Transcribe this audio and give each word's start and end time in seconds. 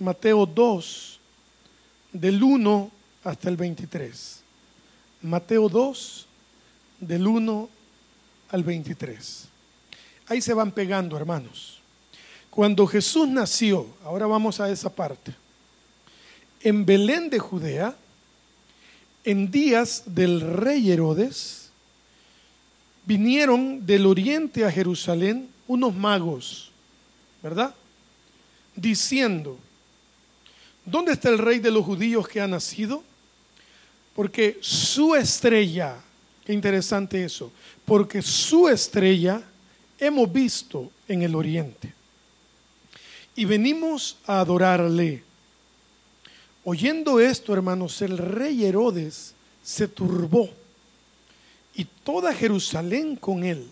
Mateo 0.00 0.44
2, 0.44 1.20
del 2.12 2.42
1 2.42 2.90
hasta 3.22 3.48
el 3.48 3.56
23. 3.56 4.40
Mateo 5.22 5.68
2, 5.68 6.26
del 6.98 7.26
1 7.26 7.68
al 8.50 8.64
23. 8.64 9.48
Ahí 10.26 10.40
se 10.40 10.52
van 10.52 10.72
pegando, 10.72 11.16
hermanos. 11.16 11.78
Cuando 12.50 12.88
Jesús 12.88 13.28
nació, 13.28 13.86
ahora 14.04 14.26
vamos 14.26 14.58
a 14.58 14.68
esa 14.68 14.90
parte, 14.90 15.32
en 16.60 16.84
Belén 16.84 17.30
de 17.30 17.38
Judea, 17.38 17.96
en 19.22 19.50
días 19.50 20.02
del 20.06 20.40
rey 20.40 20.90
Herodes, 20.90 21.70
vinieron 23.06 23.86
del 23.86 24.06
oriente 24.06 24.64
a 24.64 24.72
Jerusalén 24.72 25.48
unos 25.68 25.94
magos, 25.94 26.72
¿verdad? 27.42 27.74
Diciendo, 28.74 29.58
¿dónde 30.84 31.12
está 31.12 31.28
el 31.28 31.38
rey 31.38 31.58
de 31.58 31.70
los 31.70 31.84
judíos 31.84 32.28
que 32.28 32.40
ha 32.40 32.46
nacido? 32.46 33.02
Porque 34.14 34.58
su 34.60 35.14
estrella, 35.14 35.96
qué 36.44 36.52
interesante 36.52 37.24
eso, 37.24 37.50
porque 37.84 38.22
su 38.22 38.68
estrella 38.68 39.42
hemos 39.98 40.32
visto 40.32 40.90
en 41.08 41.22
el 41.22 41.34
oriente. 41.34 41.92
Y 43.36 43.44
venimos 43.44 44.16
a 44.26 44.40
adorarle. 44.40 45.22
Oyendo 46.64 47.20
esto, 47.20 47.52
hermanos, 47.52 48.00
el 48.00 48.16
rey 48.16 48.64
Herodes 48.64 49.34
se 49.62 49.88
turbó 49.88 50.48
y 51.74 51.84
toda 51.84 52.32
Jerusalén 52.32 53.16
con 53.16 53.44
él. 53.44 53.68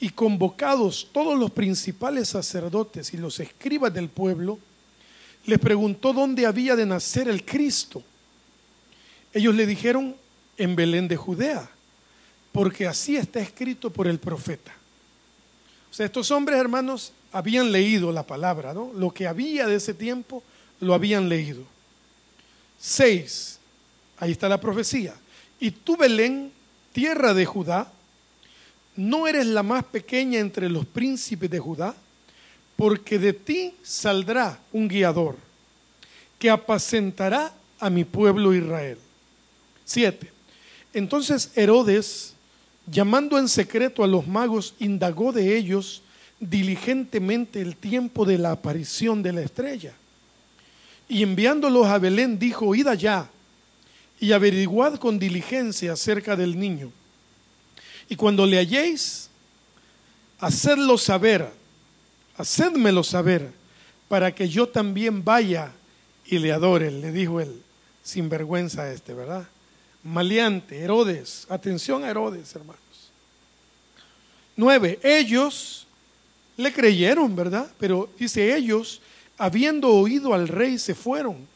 Y 0.00 0.10
convocados 0.10 1.08
todos 1.12 1.38
los 1.38 1.50
principales 1.50 2.30
sacerdotes 2.30 3.12
y 3.12 3.18
los 3.18 3.38
escribas 3.38 3.92
del 3.92 4.08
pueblo, 4.08 4.58
les 5.46 5.58
preguntó 5.58 6.12
dónde 6.12 6.46
había 6.46 6.76
de 6.76 6.86
nacer 6.86 7.28
el 7.28 7.44
Cristo. 7.44 8.02
Ellos 9.32 9.54
le 9.54 9.66
dijeron, 9.66 10.16
en 10.56 10.76
Belén 10.76 11.08
de 11.08 11.16
Judea, 11.16 11.70
porque 12.52 12.86
así 12.86 13.16
está 13.16 13.40
escrito 13.40 13.90
por 13.90 14.06
el 14.06 14.18
profeta. 14.18 14.72
O 15.90 15.94
sea, 15.94 16.06
estos 16.06 16.30
hombres, 16.30 16.58
hermanos, 16.58 17.12
habían 17.32 17.72
leído 17.72 18.12
la 18.12 18.26
palabra, 18.26 18.74
¿no? 18.74 18.92
Lo 18.94 19.12
que 19.12 19.26
había 19.26 19.66
de 19.66 19.76
ese 19.76 19.94
tiempo, 19.94 20.42
lo 20.80 20.94
habían 20.94 21.28
leído. 21.28 21.64
Seis, 22.78 23.58
ahí 24.18 24.32
está 24.32 24.48
la 24.48 24.60
profecía. 24.60 25.14
Y 25.58 25.70
tú, 25.70 25.96
Belén, 25.96 26.52
tierra 26.92 27.34
de 27.34 27.46
Judá, 27.46 27.90
no 28.96 29.26
eres 29.26 29.46
la 29.46 29.62
más 29.62 29.84
pequeña 29.84 30.40
entre 30.40 30.68
los 30.68 30.84
príncipes 30.84 31.50
de 31.50 31.58
Judá, 31.58 31.94
porque 32.80 33.18
de 33.18 33.34
ti 33.34 33.74
saldrá 33.82 34.58
un 34.72 34.88
guiador 34.88 35.36
que 36.38 36.48
apacentará 36.48 37.52
a 37.78 37.90
mi 37.90 38.06
pueblo 38.06 38.54
Israel. 38.54 38.96
Siete. 39.84 40.32
Entonces 40.94 41.50
Herodes, 41.56 42.32
llamando 42.86 43.38
en 43.38 43.50
secreto 43.50 44.02
a 44.02 44.06
los 44.06 44.26
magos, 44.26 44.72
indagó 44.78 45.30
de 45.30 45.58
ellos 45.58 46.00
diligentemente 46.38 47.60
el 47.60 47.76
tiempo 47.76 48.24
de 48.24 48.38
la 48.38 48.52
aparición 48.52 49.22
de 49.22 49.34
la 49.34 49.42
estrella. 49.42 49.92
Y 51.06 51.22
enviándolos 51.22 51.86
a 51.86 51.98
Belén 51.98 52.38
dijo, 52.38 52.74
id 52.74 52.86
allá 52.86 53.28
y 54.18 54.32
averiguad 54.32 54.94
con 54.94 55.18
diligencia 55.18 55.92
acerca 55.92 56.34
del 56.34 56.58
niño. 56.58 56.90
Y 58.08 58.16
cuando 58.16 58.46
le 58.46 58.56
halléis, 58.56 59.28
hacedlo 60.38 60.96
saber, 60.96 61.59
hacedmelo 62.40 63.04
saber, 63.04 63.50
para 64.08 64.34
que 64.34 64.48
yo 64.48 64.68
también 64.68 65.24
vaya 65.24 65.72
y 66.26 66.38
le 66.38 66.52
adore, 66.52 66.90
le 66.90 67.12
dijo 67.12 67.40
él, 67.40 67.62
sin 68.02 68.28
vergüenza 68.28 68.92
este, 68.92 69.14
¿verdad? 69.14 69.46
Maleante, 70.02 70.78
Herodes, 70.80 71.46
atención 71.48 72.04
a 72.04 72.10
Herodes, 72.10 72.54
hermanos. 72.54 72.80
Nueve, 74.56 74.98
ellos 75.02 75.86
le 76.56 76.72
creyeron, 76.72 77.34
¿verdad? 77.36 77.70
Pero 77.78 78.10
dice 78.18 78.54
ellos, 78.54 79.00
habiendo 79.38 79.88
oído 79.88 80.34
al 80.34 80.48
rey, 80.48 80.78
se 80.78 80.94
fueron. 80.94 81.48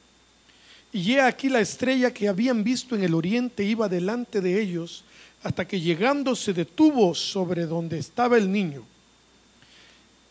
Y 0.93 1.15
he 1.15 1.21
aquí 1.21 1.49
la 1.49 1.61
estrella 1.61 2.15
que 2.15 2.29
habían 2.29 2.63
visto 2.63 2.95
en 2.95 3.03
el 3.03 3.15
oriente 3.15 3.65
iba 3.65 3.89
delante 3.89 4.41
de 4.41 4.61
ellos 4.61 5.05
hasta 5.43 5.67
que 5.67 5.81
llegando 5.81 6.37
se 6.37 6.53
detuvo 6.53 7.15
sobre 7.15 7.67
donde 7.67 7.99
estaba 7.99 8.39
el 8.39 8.51
niño. 8.51 8.85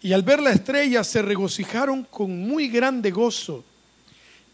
Y 0.04 0.14
al 0.14 0.22
ver 0.22 0.40
la 0.40 0.52
estrella 0.52 1.04
se 1.04 1.24
regocijaron 1.24 2.04
con 2.04 2.48
muy 2.48 2.68
grande 2.68 3.10
gozo. 3.10 3.64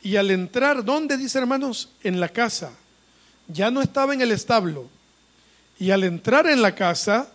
Y 0.01 0.15
al 0.15 0.31
entrar, 0.31 0.85
¿dónde 0.85 1.17
dice 1.17 1.39
hermanos? 1.39 1.89
En 2.01 2.21
la 2.21 2.29
casa. 2.29 2.71
Ya 3.47 3.69
no 3.69 3.81
estaba 3.81 4.13
en 4.13 4.21
el 4.21 4.31
establo. 4.31 4.87
Y 5.77 5.91
al 5.91 6.05
entrar 6.05 6.47
en 6.47 6.61
la 6.61 6.73
casa, 6.73 7.29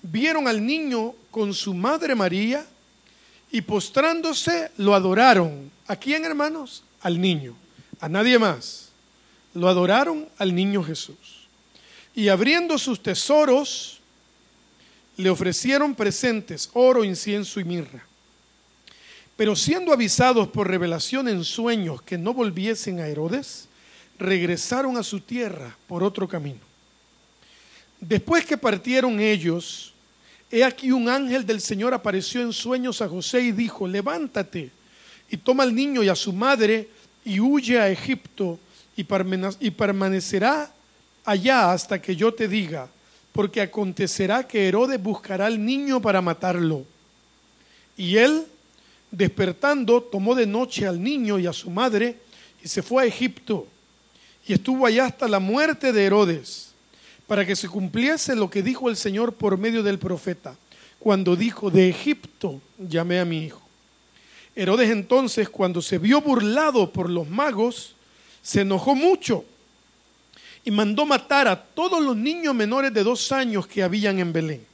vieron 0.00 0.48
al 0.48 0.64
niño 0.64 1.14
con 1.30 1.52
su 1.52 1.74
madre 1.74 2.14
María 2.14 2.64
y 3.50 3.60
postrándose 3.60 4.70
lo 4.78 4.94
adoraron. 4.94 5.70
¿A 5.86 5.96
quién, 5.96 6.24
hermanos? 6.24 6.84
Al 7.02 7.20
niño 7.20 7.56
a 8.02 8.08
nadie 8.08 8.38
más. 8.38 8.88
Lo 9.54 9.68
adoraron 9.68 10.28
al 10.36 10.54
niño 10.54 10.82
Jesús. 10.82 11.46
Y 12.14 12.28
abriendo 12.28 12.76
sus 12.76 13.02
tesoros, 13.02 14.00
le 15.16 15.30
ofrecieron 15.30 15.94
presentes, 15.94 16.70
oro, 16.72 17.04
incienso 17.04 17.60
y 17.60 17.64
mirra. 17.64 18.04
Pero 19.36 19.56
siendo 19.56 19.92
avisados 19.92 20.48
por 20.48 20.68
revelación 20.68 21.28
en 21.28 21.44
sueños 21.44 22.02
que 22.02 22.18
no 22.18 22.34
volviesen 22.34 23.00
a 23.00 23.08
Herodes, 23.08 23.68
regresaron 24.18 24.96
a 24.96 25.02
su 25.02 25.20
tierra 25.20 25.76
por 25.86 26.02
otro 26.02 26.28
camino. 26.28 26.60
Después 28.00 28.44
que 28.44 28.56
partieron 28.56 29.20
ellos, 29.20 29.94
he 30.50 30.64
aquí 30.64 30.92
un 30.92 31.08
ángel 31.08 31.46
del 31.46 31.60
Señor 31.60 31.94
apareció 31.94 32.42
en 32.42 32.52
sueños 32.52 33.00
a 33.00 33.08
José 33.08 33.40
y 33.42 33.52
dijo, 33.52 33.86
levántate 33.86 34.70
y 35.30 35.36
toma 35.36 35.62
al 35.62 35.74
niño 35.74 36.02
y 36.02 36.08
a 36.08 36.16
su 36.16 36.32
madre 36.32 36.88
y 37.24 37.40
huye 37.40 37.80
a 37.80 37.88
Egipto 37.88 38.58
y 38.96 39.70
permanecerá 39.70 40.72
allá 41.24 41.72
hasta 41.72 42.02
que 42.02 42.14
yo 42.14 42.34
te 42.34 42.48
diga, 42.48 42.88
porque 43.32 43.60
acontecerá 43.60 44.46
que 44.46 44.68
Herodes 44.68 45.02
buscará 45.02 45.46
al 45.46 45.64
niño 45.64 46.00
para 46.00 46.20
matarlo. 46.20 46.84
Y 47.96 48.16
él, 48.16 48.44
despertando, 49.10 50.02
tomó 50.02 50.34
de 50.34 50.46
noche 50.46 50.86
al 50.86 51.02
niño 51.02 51.38
y 51.38 51.46
a 51.46 51.52
su 51.52 51.70
madre 51.70 52.18
y 52.62 52.68
se 52.68 52.82
fue 52.82 53.04
a 53.04 53.06
Egipto 53.06 53.66
y 54.46 54.52
estuvo 54.52 54.86
allá 54.86 55.06
hasta 55.06 55.28
la 55.28 55.38
muerte 55.38 55.92
de 55.92 56.04
Herodes, 56.04 56.72
para 57.26 57.46
que 57.46 57.56
se 57.56 57.68
cumpliese 57.68 58.34
lo 58.34 58.50
que 58.50 58.62
dijo 58.62 58.88
el 58.88 58.96
Señor 58.96 59.34
por 59.34 59.56
medio 59.56 59.82
del 59.82 59.98
profeta, 59.98 60.56
cuando 60.98 61.36
dijo, 61.36 61.70
de 61.70 61.88
Egipto 61.88 62.60
llamé 62.78 63.20
a 63.20 63.24
mi 63.24 63.44
hijo. 63.44 63.62
Herodes 64.54 64.90
entonces, 64.90 65.48
cuando 65.48 65.80
se 65.80 65.98
vio 65.98 66.20
burlado 66.20 66.92
por 66.92 67.08
los 67.08 67.28
magos, 67.28 67.94
se 68.42 68.62
enojó 68.62 68.94
mucho 68.94 69.44
y 70.64 70.70
mandó 70.70 71.06
matar 71.06 71.48
a 71.48 71.62
todos 71.62 72.02
los 72.02 72.16
niños 72.16 72.54
menores 72.54 72.92
de 72.92 73.02
dos 73.02 73.32
años 73.32 73.66
que 73.66 73.82
habían 73.82 74.18
en 74.18 74.32
Belén 74.32 74.72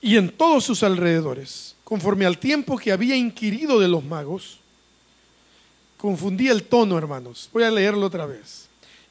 y 0.00 0.16
en 0.16 0.30
todos 0.30 0.64
sus 0.64 0.82
alrededores, 0.82 1.76
conforme 1.84 2.24
al 2.24 2.38
tiempo 2.38 2.78
que 2.78 2.92
había 2.92 3.16
inquirido 3.16 3.78
de 3.78 3.88
los 3.88 4.02
magos. 4.02 4.58
Confundí 5.98 6.48
el 6.48 6.62
tono, 6.62 6.96
hermanos. 6.96 7.50
Voy 7.52 7.64
a 7.64 7.70
leerlo 7.70 8.06
otra 8.06 8.24
vez. 8.24 8.68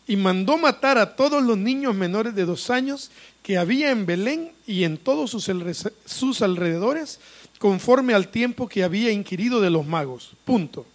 Y 0.08 0.16
mandó 0.16 0.58
matar 0.58 0.98
a 0.98 1.16
todos 1.16 1.44
los 1.44 1.58
niños 1.58 1.94
menores 1.94 2.34
de 2.34 2.46
dos 2.46 2.72
años 2.72 3.12
que 3.44 3.60
había 3.60 3.92
en 3.92 4.08
Belén 4.08 4.52
y 4.66 4.84
en 4.84 4.98
todos 4.98 5.30
sus, 5.30 6.42
alrededores, 6.42 7.20
conforme 7.60 8.16
al 8.16 8.30
tiempo 8.30 8.68
que 8.68 8.84
había 8.84 9.12
inquirido 9.12 9.62
de 9.62 9.70
los 9.70 9.86
magos. 9.86 10.32
Punto. 10.46 10.88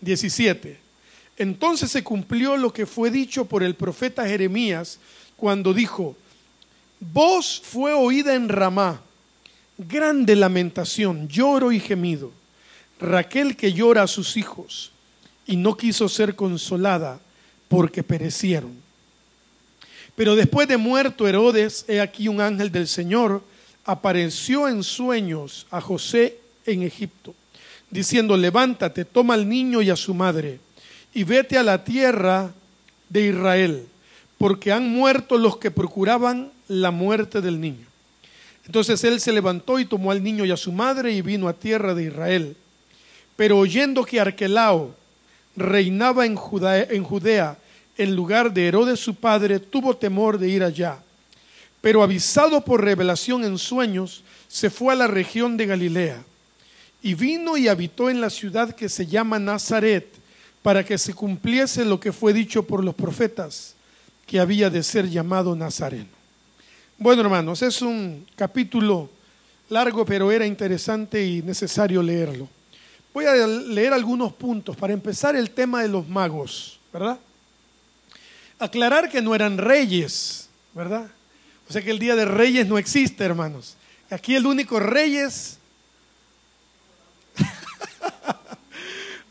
17. 0.00 0.78
Entonces 1.40 1.90
se 1.90 2.04
cumplió 2.04 2.58
lo 2.58 2.70
que 2.70 2.84
fue 2.84 3.10
dicho 3.10 3.46
por 3.46 3.62
el 3.62 3.74
profeta 3.74 4.26
Jeremías 4.26 4.98
cuando 5.38 5.72
dijo, 5.72 6.14
voz 7.00 7.62
fue 7.64 7.94
oída 7.94 8.34
en 8.34 8.50
Ramá, 8.50 9.00
grande 9.78 10.36
lamentación, 10.36 11.28
lloro 11.28 11.72
y 11.72 11.80
gemido. 11.80 12.30
Raquel 13.00 13.56
que 13.56 13.72
llora 13.72 14.02
a 14.02 14.06
sus 14.06 14.36
hijos 14.36 14.92
y 15.46 15.56
no 15.56 15.78
quiso 15.78 16.10
ser 16.10 16.36
consolada 16.36 17.18
porque 17.68 18.02
perecieron. 18.02 18.74
Pero 20.14 20.36
después 20.36 20.68
de 20.68 20.76
muerto 20.76 21.26
Herodes, 21.26 21.86
he 21.88 22.02
aquí 22.02 22.28
un 22.28 22.42
ángel 22.42 22.70
del 22.70 22.86
Señor 22.86 23.42
apareció 23.86 24.68
en 24.68 24.82
sueños 24.82 25.66
a 25.70 25.80
José 25.80 26.36
en 26.66 26.82
Egipto, 26.82 27.34
diciendo, 27.90 28.36
levántate, 28.36 29.06
toma 29.06 29.32
al 29.32 29.48
niño 29.48 29.80
y 29.80 29.88
a 29.88 29.96
su 29.96 30.12
madre, 30.12 30.60
y 31.12 31.24
vete 31.24 31.58
a 31.58 31.62
la 31.62 31.84
tierra 31.84 32.50
de 33.08 33.26
Israel, 33.26 33.86
porque 34.38 34.72
han 34.72 34.88
muerto 34.88 35.36
los 35.38 35.56
que 35.56 35.70
procuraban 35.70 36.50
la 36.68 36.90
muerte 36.90 37.40
del 37.40 37.60
niño. 37.60 37.86
Entonces 38.66 39.02
él 39.04 39.20
se 39.20 39.32
levantó 39.32 39.78
y 39.78 39.84
tomó 39.84 40.12
al 40.12 40.22
niño 40.22 40.44
y 40.44 40.52
a 40.52 40.56
su 40.56 40.70
madre 40.70 41.12
y 41.12 41.22
vino 41.22 41.48
a 41.48 41.52
tierra 41.52 41.94
de 41.94 42.04
Israel. 42.04 42.56
Pero 43.36 43.58
oyendo 43.58 44.04
que 44.04 44.20
Arquelao 44.20 44.94
reinaba 45.56 46.26
en 46.26 46.36
Judea, 46.36 46.86
en 46.90 47.02
Judea 47.02 47.58
en 47.96 48.14
lugar 48.14 48.52
de 48.52 48.68
Herodes 48.68 49.00
su 49.00 49.16
padre, 49.16 49.58
tuvo 49.58 49.96
temor 49.96 50.38
de 50.38 50.48
ir 50.48 50.62
allá. 50.62 51.02
Pero 51.80 52.02
avisado 52.02 52.64
por 52.64 52.84
revelación 52.84 53.44
en 53.44 53.58
sueños, 53.58 54.22
se 54.48 54.70
fue 54.70 54.92
a 54.92 54.96
la 54.96 55.06
región 55.06 55.56
de 55.56 55.66
Galilea 55.66 56.22
y 57.02 57.14
vino 57.14 57.56
y 57.56 57.68
habitó 57.68 58.10
en 58.10 58.20
la 58.20 58.30
ciudad 58.30 58.74
que 58.74 58.88
se 58.88 59.06
llama 59.06 59.38
Nazaret 59.38 60.19
para 60.62 60.84
que 60.84 60.98
se 60.98 61.14
cumpliese 61.14 61.84
lo 61.84 61.98
que 61.98 62.12
fue 62.12 62.32
dicho 62.32 62.66
por 62.66 62.84
los 62.84 62.94
profetas, 62.94 63.74
que 64.26 64.40
había 64.40 64.70
de 64.70 64.82
ser 64.82 65.08
llamado 65.08 65.56
Nazareno. 65.56 66.08
Bueno, 66.98 67.22
hermanos, 67.22 67.62
es 67.62 67.80
un 67.80 68.26
capítulo 68.36 69.10
largo, 69.70 70.04
pero 70.04 70.30
era 70.30 70.46
interesante 70.46 71.24
y 71.24 71.42
necesario 71.42 72.02
leerlo. 72.02 72.48
Voy 73.14 73.24
a 73.24 73.46
leer 73.46 73.92
algunos 73.92 74.32
puntos 74.34 74.76
para 74.76 74.92
empezar 74.92 75.34
el 75.34 75.50
tema 75.50 75.82
de 75.82 75.88
los 75.88 76.08
magos, 76.08 76.78
¿verdad? 76.92 77.18
Aclarar 78.58 79.08
que 79.08 79.22
no 79.22 79.34
eran 79.34 79.56
reyes, 79.56 80.48
¿verdad? 80.74 81.10
O 81.68 81.72
sea 81.72 81.82
que 81.82 81.90
el 81.90 81.98
día 81.98 82.14
de 82.14 82.24
reyes 82.24 82.66
no 82.66 82.78
existe, 82.78 83.24
hermanos. 83.24 83.76
Aquí 84.10 84.34
el 84.34 84.44
único 84.44 84.78
reyes 84.78 85.59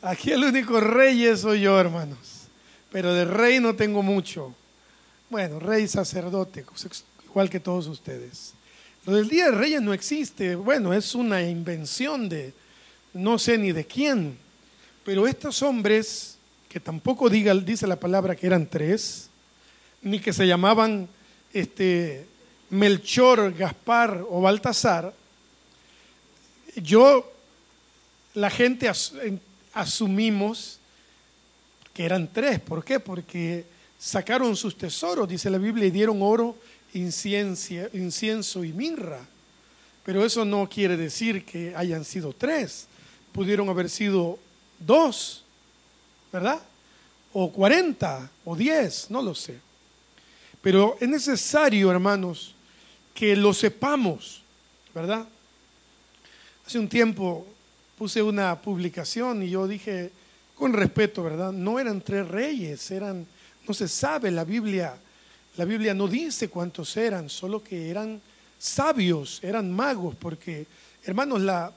Aquí 0.01 0.31
el 0.31 0.44
único 0.44 0.80
rey 0.80 1.36
soy 1.36 1.62
yo, 1.62 1.80
hermanos. 1.80 2.18
Pero 2.92 3.13
de 3.13 3.25
rey 3.25 3.60
no 3.60 3.75
tengo 3.75 4.01
mucho. 4.01 4.56
Bueno, 5.30 5.60
rey 5.60 5.88
sacerdote, 5.88 6.66
igual 7.25 7.50
que 7.50 7.60
todos 7.60 7.88
ustedes. 7.88 8.54
Lo 9.06 9.13
del 9.16 9.30
Día 9.30 9.46
de 9.46 9.51
Reyes 9.51 9.81
no 9.81 9.94
existe. 9.94 10.56
Bueno, 10.56 10.94
es 10.94 11.16
una 11.16 11.42
invención 11.42 12.30
de 12.30 12.54
no 13.13 13.38
sé 13.40 13.57
ni 13.57 13.72
de 13.72 13.86
quién. 13.86 14.38
Pero 15.04 15.28
estos 15.28 15.62
hombres, 15.62 16.38
que 16.68 16.80
tampoco 16.80 17.30
diga, 17.30 17.54
dice 17.56 17.88
la 17.88 18.00
palabra 18.00 18.36
que 18.36 18.48
eran 18.48 18.68
tres, 18.68 19.30
ni 20.01 20.19
que 20.19 20.34
se 20.34 20.48
llamaban 20.48 21.07
este, 21.54 22.25
Melchor, 22.69 23.54
Gaspar 23.54 24.25
o 24.30 24.42
Baltasar, 24.42 25.13
yo, 26.75 27.31
la 28.36 28.50
gente 28.50 28.88
asumimos 29.74 30.80
que 31.94 32.06
eran 32.06 32.27
tres. 32.31 32.60
¿Por 32.60 32.83
qué? 32.83 33.00
Porque 33.00 33.66
sacaron 33.98 34.56
sus 34.56 34.77
tesoros, 34.77 35.27
dice 35.27 35.50
la 35.50 35.57
Biblia, 35.57 35.88
y 35.88 35.92
dieron 35.92 36.21
oro, 36.21 36.56
incienso 36.94 38.63
y 38.63 38.74
mirra. 38.74 39.19
Pero 40.04 40.25
eso 40.25 40.45
no 40.45 40.68
quiere 40.68 40.98
decir 40.98 41.45
que 41.45 41.75
hayan 41.75 42.04
sido 42.04 42.33
tres. 42.33 42.88
Pudieron 43.31 43.69
haber 43.69 43.89
sido 43.89 44.39
dos, 44.80 45.44
¿verdad? 46.31 46.60
O 47.33 47.51
cuarenta, 47.51 48.31
o 48.44 48.56
diez, 48.56 49.12
no 49.12 49.22
lo 49.22 49.36
sé. 49.36 49.60
Pero 50.62 50.98
es 51.00 51.07
necesario, 51.07 51.92
hermanos, 51.92 52.56
que 53.13 53.36
lo 53.36 53.54
sepamos, 53.54 54.42
¿verdad? 54.95 55.27
Hace 56.65 56.80
un 56.80 56.89
tiempo 56.89 57.45
puse 58.00 58.24
una 58.24 58.62
publicación 58.62 59.44
y 59.44 59.50
yo 59.50 59.68
dije, 59.68 60.10
con 60.56 60.72
respeto, 60.72 61.22
¿verdad? 61.22 61.51
No 61.51 61.80
eran 61.80 62.00
tres 62.00 62.25
reyes, 62.25 62.92
eran, 62.92 63.28
no 63.68 63.74
se 63.74 63.90
sabe, 63.90 64.31
la 64.31 64.46
Biblia, 64.46 64.96
la 65.57 65.66
Biblia 65.66 65.94
no 65.94 66.07
dice 66.07 66.48
cuántos 66.48 66.96
eran, 66.96 67.30
solo 67.30 67.62
que 67.62 67.90
eran 67.90 68.22
sabios, 68.57 69.42
eran 69.44 69.69
magos, 69.69 70.16
porque, 70.16 70.66
hermanos, 71.04 71.42
la, 71.42 71.74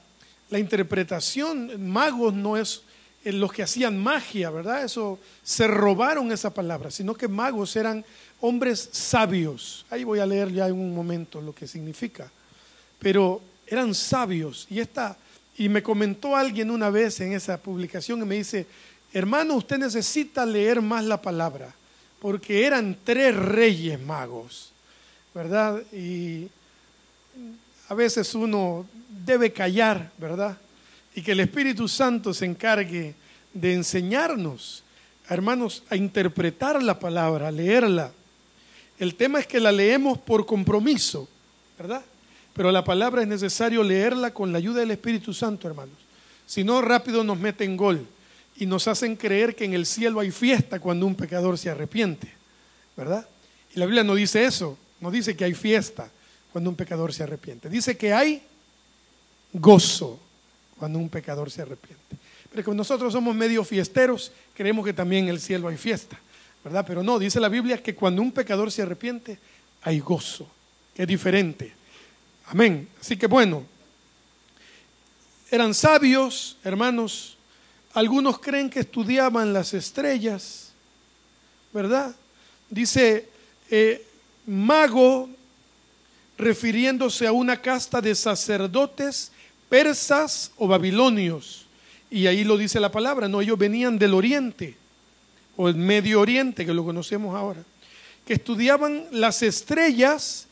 la 0.49 0.59
interpretación, 0.59 1.89
magos 1.91 2.33
no 2.33 2.55
es 2.55 2.83
los 3.25 3.51
que 3.51 3.63
hacían 3.63 4.01
magia, 4.01 4.49
¿verdad? 4.49 4.85
Eso 4.85 5.19
se 5.43 5.67
robaron 5.67 6.31
esa 6.31 6.53
palabra, 6.53 6.89
sino 6.89 7.15
que 7.15 7.27
magos 7.27 7.75
eran 7.75 8.05
hombres 8.39 8.89
sabios. 8.93 9.85
Ahí 9.89 10.05
voy 10.05 10.19
a 10.19 10.25
leer 10.25 10.53
ya 10.53 10.67
en 10.67 10.75
un 10.75 10.95
momento 10.95 11.41
lo 11.41 11.53
que 11.53 11.67
significa. 11.67 12.31
Pero 12.97 13.41
eran 13.67 13.93
sabios 13.93 14.67
y 14.69 14.79
esta 14.79 15.17
y 15.57 15.69
me 15.69 15.83
comentó 15.83 16.35
alguien 16.35 16.71
una 16.71 16.89
vez 16.89 17.19
en 17.21 17.33
esa 17.33 17.57
publicación 17.57 18.21
y 18.21 18.25
me 18.25 18.35
dice, 18.35 18.65
hermano, 19.13 19.55
usted 19.55 19.77
necesita 19.77 20.45
leer 20.45 20.81
más 20.81 21.03
la 21.03 21.21
palabra, 21.21 21.73
porque 22.19 22.65
eran 22.65 22.97
tres 23.03 23.35
reyes 23.35 24.01
magos, 24.01 24.71
¿verdad? 25.33 25.83
Y 25.91 26.47
a 27.89 27.93
veces 27.93 28.33
uno 28.33 28.85
debe 29.25 29.53
callar, 29.53 30.11
¿verdad? 30.17 30.57
Y 31.15 31.21
que 31.21 31.33
el 31.33 31.41
Espíritu 31.41 31.87
Santo 31.87 32.33
se 32.33 32.45
encargue 32.45 33.13
de 33.53 33.73
enseñarnos, 33.73 34.83
hermanos, 35.29 35.83
a 35.89 35.95
interpretar 35.95 36.81
la 36.81 36.99
palabra, 36.99 37.49
a 37.49 37.51
leerla. 37.51 38.11
El 38.97 39.15
tema 39.15 39.39
es 39.39 39.47
que 39.47 39.59
la 39.59 39.71
leemos 39.71 40.17
por 40.17 40.45
compromiso, 40.45 41.27
¿verdad? 41.77 42.03
Pero 42.53 42.71
la 42.71 42.83
palabra 42.83 43.21
es 43.21 43.27
necesario 43.27 43.83
leerla 43.83 44.33
con 44.33 44.51
la 44.51 44.59
ayuda 44.59 44.81
del 44.81 44.91
Espíritu 44.91 45.33
Santo, 45.33 45.67
hermanos. 45.67 45.95
Si 46.45 46.63
no, 46.63 46.81
rápido 46.81 47.23
nos 47.23 47.39
meten 47.39 47.75
gol 47.75 48.05
y 48.55 48.65
nos 48.65 48.87
hacen 48.87 49.15
creer 49.15 49.55
que 49.55 49.65
en 49.65 49.73
el 49.73 49.85
cielo 49.85 50.19
hay 50.19 50.31
fiesta 50.31 50.79
cuando 50.79 51.07
un 51.07 51.15
pecador 51.15 51.57
se 51.57 51.69
arrepiente, 51.69 52.31
¿verdad? 52.95 53.27
Y 53.75 53.79
la 53.79 53.85
Biblia 53.85 54.03
no 54.03 54.13
dice 54.13 54.45
eso, 54.45 54.77
no 55.01 55.09
dice 55.09 55.35
que 55.35 55.45
hay 55.45 55.53
fiesta 55.53 56.09
cuando 56.51 56.69
un 56.69 56.75
pecador 56.75 57.13
se 57.13 57.23
arrepiente. 57.23 57.69
Dice 57.69 57.97
que 57.97 58.13
hay 58.13 58.43
gozo 59.51 60.19
cuando 60.77 60.99
un 60.99 61.09
pecador 61.09 61.49
se 61.49 61.63
arrepiente. 61.63 62.17
Pero 62.51 62.65
como 62.65 62.77
nosotros 62.77 63.11
somos 63.11 63.35
medio 63.35 63.63
fiesteros, 63.63 64.31
creemos 64.53 64.85
que 64.85 64.93
también 64.93 65.23
en 65.23 65.31
el 65.31 65.41
cielo 65.41 65.67
hay 65.67 65.77
fiesta, 65.77 66.19
¿verdad? 66.63 66.85
Pero 66.87 67.01
no, 67.01 67.17
dice 67.17 67.39
la 67.39 67.49
Biblia 67.49 67.81
que 67.81 67.95
cuando 67.95 68.21
un 68.21 68.31
pecador 68.31 68.71
se 68.71 68.83
arrepiente, 68.83 69.39
hay 69.81 69.99
gozo, 69.99 70.47
que 70.93 71.01
es 71.01 71.07
diferente. 71.07 71.73
Amén. 72.47 72.87
Así 72.99 73.17
que 73.17 73.27
bueno, 73.27 73.65
eran 75.49 75.73
sabios, 75.73 76.57
hermanos. 76.63 77.37
Algunos 77.93 78.39
creen 78.39 78.69
que 78.69 78.79
estudiaban 78.79 79.53
las 79.53 79.73
estrellas, 79.73 80.71
¿verdad? 81.71 82.15
Dice 82.69 83.29
eh, 83.69 84.05
mago, 84.45 85.29
refiriéndose 86.37 87.27
a 87.27 87.31
una 87.31 87.61
casta 87.61 88.01
de 88.01 88.15
sacerdotes 88.15 89.31
persas 89.69 90.51
o 90.57 90.67
babilonios. 90.67 91.65
Y 92.09 92.27
ahí 92.27 92.43
lo 92.43 92.57
dice 92.57 92.79
la 92.79 92.91
palabra, 92.91 93.27
no, 93.27 93.41
ellos 93.41 93.57
venían 93.57 93.97
del 93.97 94.13
oriente 94.13 94.75
o 95.55 95.67
el 95.67 95.75
medio 95.75 96.21
oriente, 96.21 96.65
que 96.65 96.73
lo 96.73 96.83
conocemos 96.83 97.35
ahora, 97.35 97.63
que 98.25 98.33
estudiaban 98.33 99.05
las 99.11 99.43
estrellas 99.43 100.47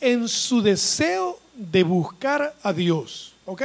en 0.00 0.28
su 0.28 0.62
deseo 0.62 1.40
de 1.56 1.82
buscar 1.82 2.54
a 2.62 2.72
Dios. 2.72 3.34
¿Ok? 3.46 3.62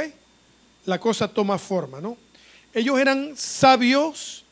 La 0.86 0.98
cosa 0.98 1.28
toma 1.28 1.58
forma, 1.58 2.00
¿no? 2.00 2.16
Ellos 2.74 2.98
eran 2.98 3.36
sabios 3.36 4.44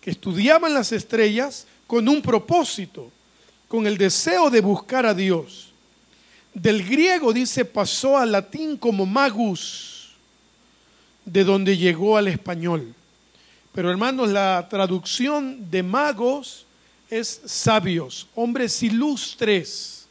que 0.00 0.10
estudiaban 0.10 0.74
las 0.74 0.90
estrellas 0.90 1.66
con 1.86 2.08
un 2.08 2.22
propósito, 2.22 3.10
con 3.68 3.86
el 3.86 3.98
deseo 3.98 4.50
de 4.50 4.60
buscar 4.60 5.06
a 5.06 5.14
Dios. 5.14 5.72
Del 6.54 6.82
griego 6.84 7.32
dice 7.32 7.64
pasó 7.64 8.18
al 8.18 8.32
latín 8.32 8.76
como 8.76 9.06
magus, 9.06 10.12
de 11.24 11.44
donde 11.44 11.76
llegó 11.76 12.16
al 12.16 12.28
español. 12.28 12.94
Pero 13.72 13.90
hermanos, 13.90 14.28
la 14.28 14.66
traducción 14.68 15.70
de 15.70 15.82
magos 15.82 16.66
es 17.08 17.42
sabios, 17.44 18.26
hombres 18.34 18.82
ilustres 18.82 20.06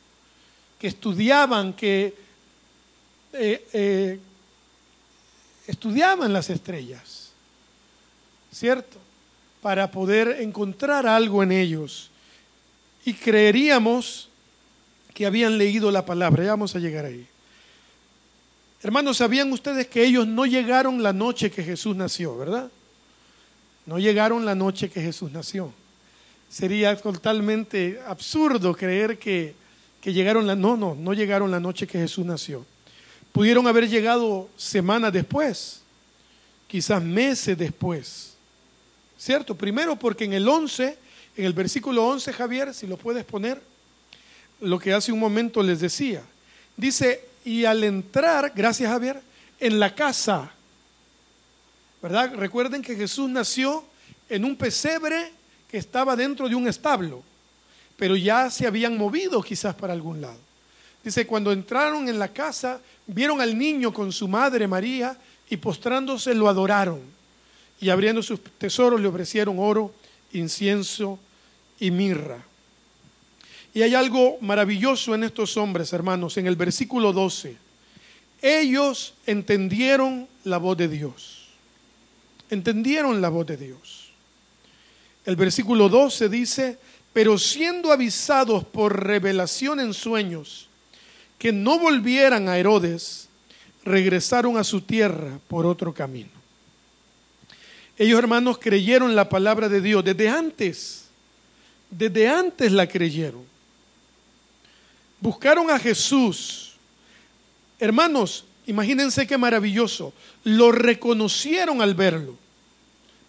que 0.80 0.88
estudiaban, 0.88 1.74
que 1.74 2.15
eh, 3.34 3.68
eh, 3.74 4.20
estudiaban 5.68 6.34
las 6.34 6.50
estrellas, 6.50 7.32
¿cierto? 8.52 8.98
Para 9.62 9.92
poder 9.92 10.42
encontrar 10.42 11.08
algo 11.08 11.44
en 11.44 11.52
ellos. 11.52 12.10
Y 13.06 13.14
creeríamos 13.14 14.30
que 15.14 15.26
habían 15.26 15.58
leído 15.58 15.92
la 15.92 16.06
palabra. 16.06 16.44
Ya 16.44 16.52
vamos 16.52 16.76
a 16.76 16.80
llegar 16.80 17.06
ahí. 17.06 17.28
Hermanos, 18.82 19.18
¿sabían 19.18 19.52
ustedes 19.52 19.88
que 19.88 20.04
ellos 20.04 20.28
no 20.28 20.46
llegaron 20.46 21.04
la 21.04 21.14
noche 21.14 21.52
que 21.52 21.64
Jesús 21.64 21.96
nació, 21.96 22.38
verdad? 22.38 22.72
No 23.86 24.00
llegaron 24.00 24.46
la 24.46 24.56
noche 24.56 24.90
que 24.90 25.02
Jesús 25.02 25.32
nació. 25.32 25.74
Sería 26.50 26.96
totalmente 26.96 28.00
absurdo 28.06 28.76
creer 28.76 29.18
que 29.18 29.56
que 30.02 30.12
llegaron 30.14 30.48
la, 30.48 30.56
no, 30.56 30.76
no, 30.76 30.96
no 30.96 31.14
llegaron 31.14 31.52
la 31.52 31.60
noche 31.60 31.86
que 31.86 32.00
Jesús 32.00 32.26
nació. 32.26 32.66
Pudieron 33.32 33.66
haber 33.68 33.88
llegado 33.88 34.50
semanas 34.58 35.14
después, 35.14 35.82
quizás 36.68 37.02
meses 37.02 37.58
después. 37.58 38.34
¿Cierto? 39.18 39.56
Primero 39.56 39.96
porque 39.96 40.26
en 40.26 40.34
el 40.34 40.48
11, 40.48 40.98
en 41.38 41.46
el 41.46 41.54
versículo 41.54 42.06
11, 42.08 42.34
Javier, 42.34 42.74
si 42.74 42.88
lo 42.88 42.98
puedes 42.98 43.24
poner, 43.24 43.62
lo 44.60 44.80
que 44.80 44.94
hace 44.94 45.12
un 45.12 45.20
momento 45.20 45.62
les 45.62 45.80
decía. 45.80 46.24
Dice, 46.76 47.26
y 47.46 47.66
al 47.66 47.84
entrar, 47.84 48.52
gracias 48.56 48.92
Javier, 48.92 49.22
en 49.60 49.80
la 49.80 49.94
casa, 49.94 50.52
¿verdad? 52.02 52.34
Recuerden 52.36 52.82
que 52.82 52.96
Jesús 52.96 53.30
nació 53.30 53.84
en 54.28 54.44
un 54.44 54.56
pesebre 54.56 55.32
que 55.70 55.78
estaba 55.78 56.16
dentro 56.16 56.50
de 56.50 56.56
un 56.56 56.68
establo, 56.68 57.24
pero 57.96 58.16
ya 58.16 58.50
se 58.50 58.66
habían 58.66 58.98
movido 58.98 59.42
quizás 59.42 59.76
para 59.76 59.94
algún 59.94 60.22
lado. 60.22 60.40
Dice, 61.03 61.25
cuando 61.25 61.51
entraron 61.51 62.08
en 62.08 62.20
la 62.20 62.27
casa, 62.27 62.79
vieron 63.08 63.41
al 63.41 63.58
niño 63.58 63.91
con 63.91 64.12
su 64.12 64.27
madre 64.27 64.67
María 64.67 65.17
y 65.50 65.58
postrándose 65.58 66.36
lo 66.36 66.48
adoraron. 66.48 67.01
Y 67.79 67.89
abriendo 67.89 68.22
sus 68.22 68.39
tesoros 68.58 69.01
le 69.01 69.08
ofrecieron 69.08 69.58
oro, 69.60 69.93
incienso 70.34 71.20
y 71.79 71.89
mirra. 71.89 72.43
Y 73.74 73.81
hay 73.81 73.96
algo 73.96 74.38
maravilloso 74.41 75.15
en 75.15 75.24
estos 75.24 75.58
hombres, 75.58 75.91
hermanos, 75.93 76.38
en 76.38 76.46
el 76.46 76.55
versículo 76.55 77.13
12. 77.13 77.58
Ellos 78.41 79.13
entendieron 79.25 80.27
la 80.43 80.58
voz 80.58 80.77
de 80.77 80.88
Dios. 80.88 81.48
Entendieron 82.50 83.22
la 83.22 83.29
voz 83.29 83.48
de 83.48 83.58
Dios. 83.58 84.12
El 85.25 85.36
versículo 85.36 85.89
12 85.89 86.29
dice, 86.29 86.77
pero 87.13 87.38
siendo 87.38 87.91
avisados 87.91 88.65
por 88.65 89.05
revelación 89.05 89.79
en 89.79 89.93
sueños 89.93 90.67
que 91.42 91.52
no 91.52 91.80
volvieran 91.80 92.48
a 92.48 92.60
Herodes, 92.60 93.28
regresaron 93.84 94.58
a 94.58 94.64
su 94.64 94.82
tierra 94.82 95.40
por 95.48 95.66
otro 95.66 95.92
camino. 95.92 96.30
Ellos 97.98 98.20
hermanos 98.20 98.60
creyeron 98.60 99.16
la 99.16 99.28
palabra 99.28 99.68
de 99.68 99.82
Dios 99.82 100.04
desde 100.04 100.30
antes, 100.30 101.06
desde 101.90 102.30
antes 102.30 102.72
la 102.72 102.86
creyeron. 102.86 103.44
Buscaron 105.20 105.72
a 105.72 105.80
Jesús. 105.80 106.74
Hermanos, 107.80 108.46
imagínense 108.68 109.26
qué 109.26 109.36
maravilloso. 109.36 110.14
Lo 110.44 110.72
reconocieron 110.72 111.82
al 111.82 111.96
verlo. 111.96 112.38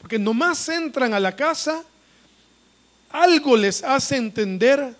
Porque 0.02 0.18
nomás 0.18 0.68
entran 0.68 1.14
a 1.14 1.20
la 1.20 1.34
casa, 1.34 1.82
algo 3.08 3.56
les 3.56 3.82
hace 3.82 4.16
entender 4.16 4.96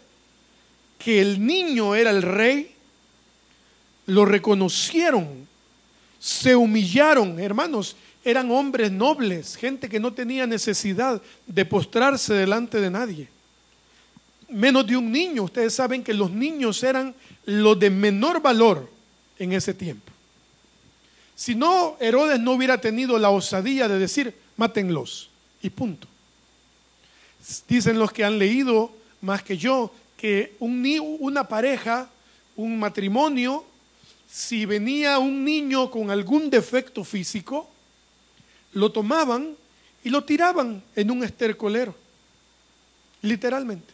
que 0.99 1.21
el 1.21 1.45
niño 1.45 1.95
era 1.95 2.09
el 2.09 2.23
rey, 2.23 2.71
lo 4.06 4.25
reconocieron, 4.25 5.47
se 6.18 6.54
humillaron, 6.54 7.38
hermanos, 7.38 7.97
eran 8.25 8.50
hombres 8.50 8.92
nobles, 8.92 9.56
gente 9.56 9.88
que 9.88 9.99
no 9.99 10.12
tenía 10.12 10.47
necesidad 10.47 11.21
de 11.47 11.64
postrarse 11.64 12.35
delante 12.35 12.80
de 12.80 12.90
nadie. 12.90 13.28
Menos 14.49 14.87
de 14.87 14.97
un 14.97 15.11
niño, 15.11 15.44
ustedes 15.44 15.75
saben 15.75 16.04
que 16.04 16.14
los 16.14 16.30
niños 16.30 16.82
eran 16.82 17.14
los 17.44 17.78
de 17.78 17.90
menor 17.90 18.40
valor 18.40 18.88
en 19.38 19.52
ese 19.52 19.75
tiempo. 19.75 20.12
Si 21.35 21.54
no, 21.54 21.97
Herodes 21.99 22.38
no 22.38 22.52
hubiera 22.52 22.80
tenido 22.80 23.18
la 23.18 23.30
osadía 23.30 23.88
de 23.88 23.99
decir, 23.99 24.35
mátenlos. 24.56 25.30
Y 25.62 25.71
punto. 25.71 26.06
Dicen 27.68 27.99
los 27.99 28.12
que 28.12 28.25
han 28.25 28.38
leído 28.38 28.92
más 29.21 29.42
que 29.42 29.56
yo 29.56 29.92
que 30.16 30.54
un, 30.61 31.18
una 31.18 31.49
pareja, 31.49 32.09
un 32.54 32.78
matrimonio, 32.78 33.64
si 34.32 34.64
venía 34.64 35.18
un 35.18 35.44
niño 35.44 35.90
con 35.90 36.10
algún 36.10 36.48
defecto 36.48 37.04
físico, 37.04 37.68
lo 38.72 38.90
tomaban 38.90 39.54
y 40.02 40.08
lo 40.08 40.24
tiraban 40.24 40.82
en 40.96 41.10
un 41.10 41.22
estercolero. 41.22 41.94
Literalmente. 43.20 43.92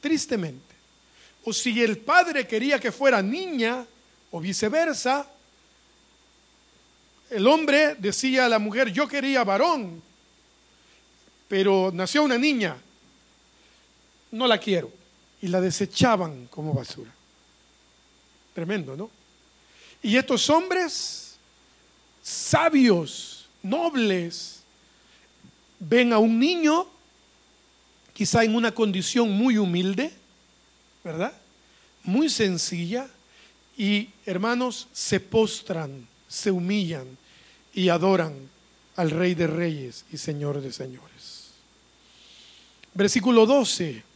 Tristemente. 0.00 0.74
O 1.44 1.52
si 1.52 1.80
el 1.80 1.98
padre 1.98 2.48
quería 2.48 2.80
que 2.80 2.90
fuera 2.90 3.22
niña 3.22 3.86
o 4.32 4.40
viceversa, 4.40 5.30
el 7.30 7.46
hombre 7.46 7.94
decía 7.94 8.46
a 8.46 8.48
la 8.48 8.58
mujer, 8.58 8.92
yo 8.92 9.06
quería 9.06 9.44
varón, 9.44 10.02
pero 11.46 11.92
nació 11.94 12.24
una 12.24 12.36
niña, 12.36 12.76
no 14.32 14.48
la 14.48 14.58
quiero. 14.58 14.90
Y 15.40 15.46
la 15.48 15.60
desechaban 15.60 16.48
como 16.48 16.74
basura. 16.74 17.13
Tremendo, 18.54 18.96
¿no? 18.96 19.10
Y 20.02 20.16
estos 20.16 20.48
hombres 20.48 21.36
sabios, 22.22 23.46
nobles, 23.62 24.60
ven 25.78 26.12
a 26.12 26.18
un 26.18 26.38
niño, 26.38 26.86
quizá 28.14 28.44
en 28.44 28.54
una 28.54 28.72
condición 28.72 29.30
muy 29.30 29.58
humilde, 29.58 30.12
¿verdad? 31.02 31.32
Muy 32.04 32.30
sencilla, 32.30 33.08
y 33.76 34.08
hermanos, 34.24 34.88
se 34.92 35.20
postran, 35.20 36.06
se 36.28 36.50
humillan 36.50 37.18
y 37.74 37.88
adoran 37.88 38.34
al 38.96 39.10
Rey 39.10 39.34
de 39.34 39.46
Reyes 39.46 40.04
y 40.12 40.18
Señor 40.18 40.60
de 40.60 40.72
Señores. 40.72 41.50
Versículo 42.94 43.46
12. 43.46 44.13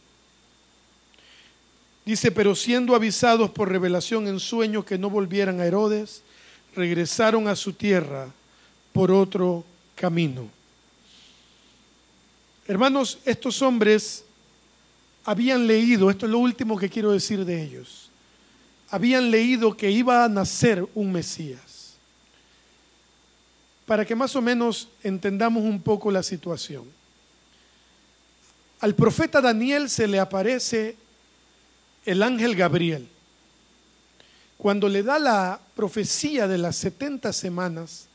Dice, 2.09 2.31
pero 2.31 2.55
siendo 2.55 2.95
avisados 2.95 3.51
por 3.51 3.69
revelación 3.69 4.27
en 4.27 4.39
sueño 4.39 4.83
que 4.83 4.97
no 4.97 5.11
volvieran 5.11 5.59
a 5.59 5.65
Herodes, 5.67 6.23
regresaron 6.75 7.47
a 7.47 7.55
su 7.55 7.73
tierra 7.73 8.29
por 8.91 9.11
otro 9.11 9.63
camino. 9.93 10.49
Hermanos, 12.67 13.19
estos 13.25 13.61
hombres 13.61 14.25
habían 15.23 15.67
leído, 15.67 16.09
esto 16.09 16.25
es 16.25 16.31
lo 16.31 16.39
último 16.39 16.79
que 16.79 16.89
quiero 16.89 17.11
decir 17.11 17.45
de 17.45 17.61
ellos, 17.61 18.09
habían 18.89 19.29
leído 19.29 19.77
que 19.77 19.91
iba 19.91 20.23
a 20.23 20.29
nacer 20.29 20.87
un 20.95 21.11
Mesías 21.11 21.93
para 23.85 24.03
que 24.03 24.15
más 24.15 24.35
o 24.35 24.41
menos 24.41 24.87
entendamos 25.03 25.61
un 25.63 25.79
poco 25.79 26.09
la 26.09 26.23
situación. 26.23 26.85
Al 28.79 28.95
profeta 28.95 29.41
Daniel 29.41 29.91
se 29.91 30.07
le 30.07 30.17
aparece 30.19 30.97
el 32.09 32.23
ángel 32.23 32.55
Gabriel. 32.55 33.07
Cuando 34.57 34.89
le 34.89 35.03
da 35.03 35.19
la 35.19 35.59
profecía 35.75 36.47
de 36.47 36.57
las 36.57 36.75
70 36.77 37.31
semanas, 37.33 38.07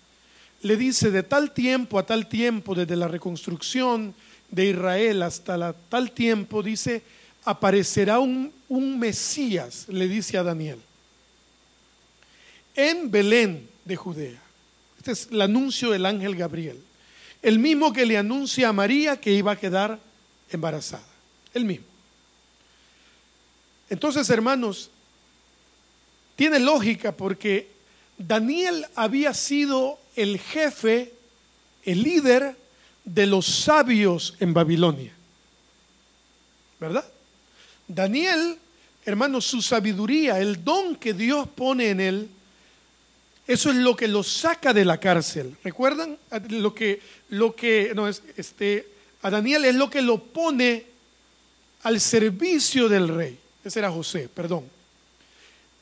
le 0.63 0.77
dice 0.77 1.13
de 1.13 1.23
tal 1.23 1.53
tiempo 1.53 2.01
a 2.01 2.05
tal 2.05 2.29
tiempo, 2.29 2.75
desde 2.75 2.97
la 2.97 3.07
reconstrucción 3.07 4.13
de 4.51 4.71
Israel 4.71 5.23
hasta 5.23 5.57
la, 5.57 5.73
tal 5.73 6.11
tiempo, 6.11 6.61
dice, 6.61 7.03
aparecerá 7.45 8.19
un, 8.19 8.53
un 8.69 8.99
Mesías, 8.99 9.87
le 9.89 10.09
dice 10.09 10.39
a 10.39 10.43
Daniel, 10.43 10.81
en 12.75 13.13
Belén 13.13 13.69
de 13.85 13.95
Judea. 13.95 14.43
Este 14.99 15.13
es 15.13 15.29
el 15.31 15.41
anuncio 15.41 15.91
del 15.91 16.05
ángel 16.05 16.35
Gabriel. 16.35 16.83
El 17.43 17.61
mismo 17.61 17.93
que 17.93 18.07
le 18.07 18.19
anuncia 18.19 18.71
a 18.71 18.73
María 18.73 19.21
que 19.21 19.33
iba 19.33 19.53
a 19.53 19.57
quedar 19.57 20.01
embarazada. 20.51 21.07
El 21.53 21.65
mismo. 21.65 21.94
Entonces, 23.91 24.29
hermanos, 24.31 24.91
tiene 26.37 26.59
lógica 26.59 27.13
porque 27.13 27.69
Daniel 28.19 28.87
había 28.95 29.35
sido 29.35 29.99
el 30.17 30.39
jefe, 30.39 31.13
el 31.85 32.03
líder 32.03 32.57
de 33.05 33.27
los 33.27 33.47
sabios 33.47 34.37
en 34.41 34.55
Babilonia. 34.55 35.13
¿Verdad? 36.81 37.05
Daniel, 37.87 38.59
hermanos, 39.05 39.47
su 39.47 39.61
sabiduría, 39.61 40.41
el 40.41 40.65
don 40.65 40.97
que 40.97 41.13
Dios 41.13 41.49
pone 41.49 41.91
en 41.91 42.01
él, 42.01 42.29
eso 43.47 43.71
es 43.71 43.77
lo 43.77 43.95
que 43.95 44.09
lo 44.09 44.23
saca 44.23 44.73
de 44.73 44.85
la 44.85 44.99
cárcel. 44.99 45.55
¿Recuerdan? 45.63 46.17
Lo 46.49 46.75
que, 46.75 47.01
lo 47.29 47.55
que, 47.55 47.93
no, 47.95 48.09
este, 48.09 48.89
a 49.23 49.31
Daniel 49.31 49.67
es 49.67 49.75
lo 49.75 49.91
que 49.91 50.01
lo 50.01 50.19
pone 50.19 50.87
al 51.83 52.01
servicio 52.01 52.89
del 52.89 53.09
rey. 53.09 53.39
Ese 53.65 53.79
era 53.79 53.91
José, 53.91 54.29
perdón. 54.29 54.69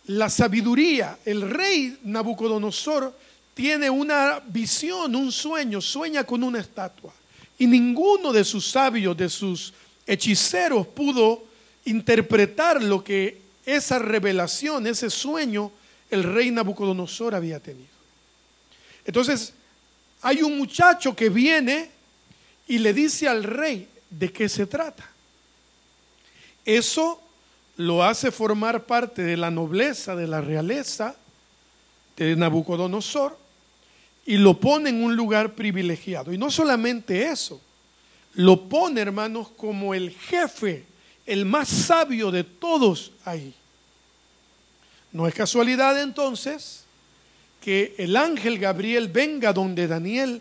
La 0.07 0.31
sabiduría, 0.31 1.19
el 1.25 1.51
rey 1.51 1.99
Nabucodonosor 2.05 3.17
tiene 3.55 3.91
una 3.91 4.41
visión, 4.41 5.15
un 5.15 5.31
sueño, 5.31 5.81
sueña 5.81 6.25
con 6.25 6.43
una 6.43 6.61
estatua. 6.61 7.13
Y 7.59 7.67
ninguno 7.67 8.33
de 8.33 8.45
sus 8.45 8.67
sabios, 8.67 9.17
de 9.17 9.29
sus 9.29 9.73
hechiceros 10.07 10.87
pudo 10.87 11.45
interpretar 11.85 12.83
lo 12.83 13.03
que 13.05 13.41
esa 13.65 13.99
revelación, 13.99 14.87
ese 14.87 15.11
sueño, 15.11 15.71
el 16.11 16.25
rey 16.25 16.51
Nabucodonosor 16.51 17.35
había 17.35 17.61
tenido. 17.61 17.89
Entonces, 19.05 19.55
hay 20.21 20.43
un 20.43 20.59
muchacho 20.59 21.15
que 21.15 21.29
viene 21.29 21.91
y 22.69 22.79
le 22.79 22.93
dice 22.93 23.29
al 23.29 23.45
rey 23.45 23.89
de 24.11 24.33
qué 24.33 24.49
se 24.49 24.67
trata. 24.67 25.09
Eso 26.65 27.22
lo 27.83 28.05
hace 28.05 28.31
formar 28.31 28.85
parte 28.85 29.23
de 29.23 29.37
la 29.37 29.51
nobleza, 29.51 30.15
de 30.15 30.27
la 30.27 30.41
realeza 30.41 31.17
de 32.17 32.37
Nabucodonosor 32.37 33.37
y 34.25 34.37
lo 34.37 34.59
pone 34.61 34.91
en 34.91 35.03
un 35.03 35.17
lugar 35.17 35.55
privilegiado. 35.55 36.33
Y 36.33 36.39
no 36.39 36.51
solamente 36.51 37.27
eso, 37.27 37.61
lo 38.35 38.69
pone, 38.69 39.01
hermanos, 39.01 39.49
como 39.57 39.95
el 39.95 40.11
jefe, 40.11 40.85
el 41.27 41.45
más 41.45 41.69
sabio 41.69 42.31
de 42.31 42.45
todos 42.45 43.13
ahí. 43.25 43.55
No 45.11 45.27
es 45.27 45.35
casualidad 45.35 46.01
entonces 46.01 46.85
que 47.61 47.95
el 47.99 48.17
ángel 48.17 48.59
Gabriel 48.59 49.09
venga 49.09 49.53
donde 49.53 49.87
Daniel 49.87 50.41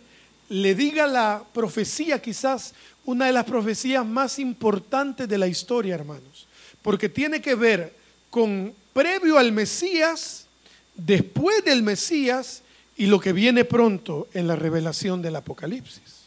le 0.49 0.75
diga 0.75 1.07
la 1.07 1.43
profecía, 1.53 2.21
quizás 2.21 2.73
una 3.05 3.25
de 3.25 3.33
las 3.33 3.45
profecías 3.45 4.05
más 4.05 4.37
importantes 4.37 5.27
de 5.27 5.37
la 5.37 5.47
historia, 5.47 5.95
hermanos, 5.95 6.47
porque 6.81 7.09
tiene 7.09 7.41
que 7.41 7.55
ver 7.55 7.93
con 8.29 8.73
previo 8.93 9.37
al 9.37 9.51
Mesías, 9.51 10.45
después 10.95 11.63
del 11.63 11.83
Mesías 11.83 12.61
y 12.97 13.05
lo 13.05 13.19
que 13.19 13.33
viene 13.33 13.65
pronto 13.65 14.27
en 14.33 14.47
la 14.47 14.55
revelación 14.55 15.21
del 15.21 15.35
Apocalipsis. 15.35 16.21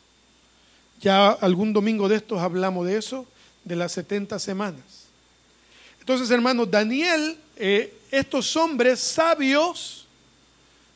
Ya 1.01 1.31
algún 1.31 1.73
domingo 1.73 2.09
de 2.09 2.17
estos 2.17 2.41
hablamos 2.41 2.87
de 2.87 2.97
eso, 2.97 3.27
de 3.65 3.77
las 3.77 3.93
70 3.93 4.39
semanas. 4.39 5.05
Entonces, 6.01 6.31
hermanos, 6.31 6.71
Daniel, 6.71 7.37
eh, 7.57 7.95
estos 8.11 8.57
hombres 8.57 9.01
sabios, 9.01 10.07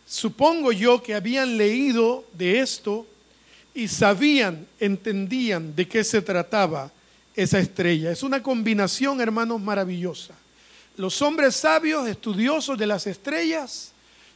supongo 0.06 0.72
yo 0.72 1.02
que 1.02 1.14
habían 1.14 1.56
leído 1.56 2.24
de 2.32 2.60
esto 2.60 3.06
y 3.74 3.88
sabían, 3.88 4.66
entendían 4.80 5.74
de 5.74 5.86
qué 5.88 6.04
se 6.04 6.20
trataba 6.20 6.90
esa 7.38 7.60
estrella. 7.60 8.10
Es 8.10 8.24
una 8.24 8.42
combinación, 8.42 9.20
hermanos, 9.20 9.60
maravillosa. 9.60 10.34
Los 10.96 11.22
hombres 11.22 11.54
sabios, 11.54 12.08
estudiosos 12.08 12.76
de 12.76 12.88
las 12.88 13.06
estrellas, 13.06 13.92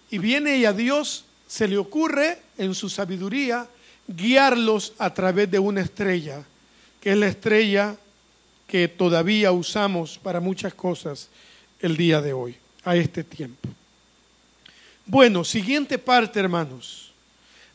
y 0.09 0.19
viene 0.19 0.57
y 0.57 0.65
a 0.65 0.73
Dios 0.73 1.25
se 1.49 1.67
le 1.67 1.79
ocurre 1.79 2.39
en 2.57 2.77
su 2.77 2.89
sabiduría 2.89 3.67
guiarlos 4.07 4.93
a 4.99 5.13
través 5.13 5.51
de 5.51 5.59
una 5.59 5.81
estrella, 5.81 6.45
que 7.01 7.11
es 7.11 7.17
la 7.17 7.27
estrella 7.27 7.97
que 8.69 8.87
todavía 8.87 9.51
usamos 9.51 10.17
para 10.19 10.39
muchas 10.39 10.73
cosas 10.73 11.29
el 11.81 11.97
día 11.97 12.21
de 12.21 12.33
hoy, 12.33 12.57
a 12.85 12.95
este 12.95 13.25
tiempo. 13.25 13.69
Bueno, 15.07 15.43
siguiente 15.43 15.99
parte, 15.99 16.39
hermanos. 16.39 17.13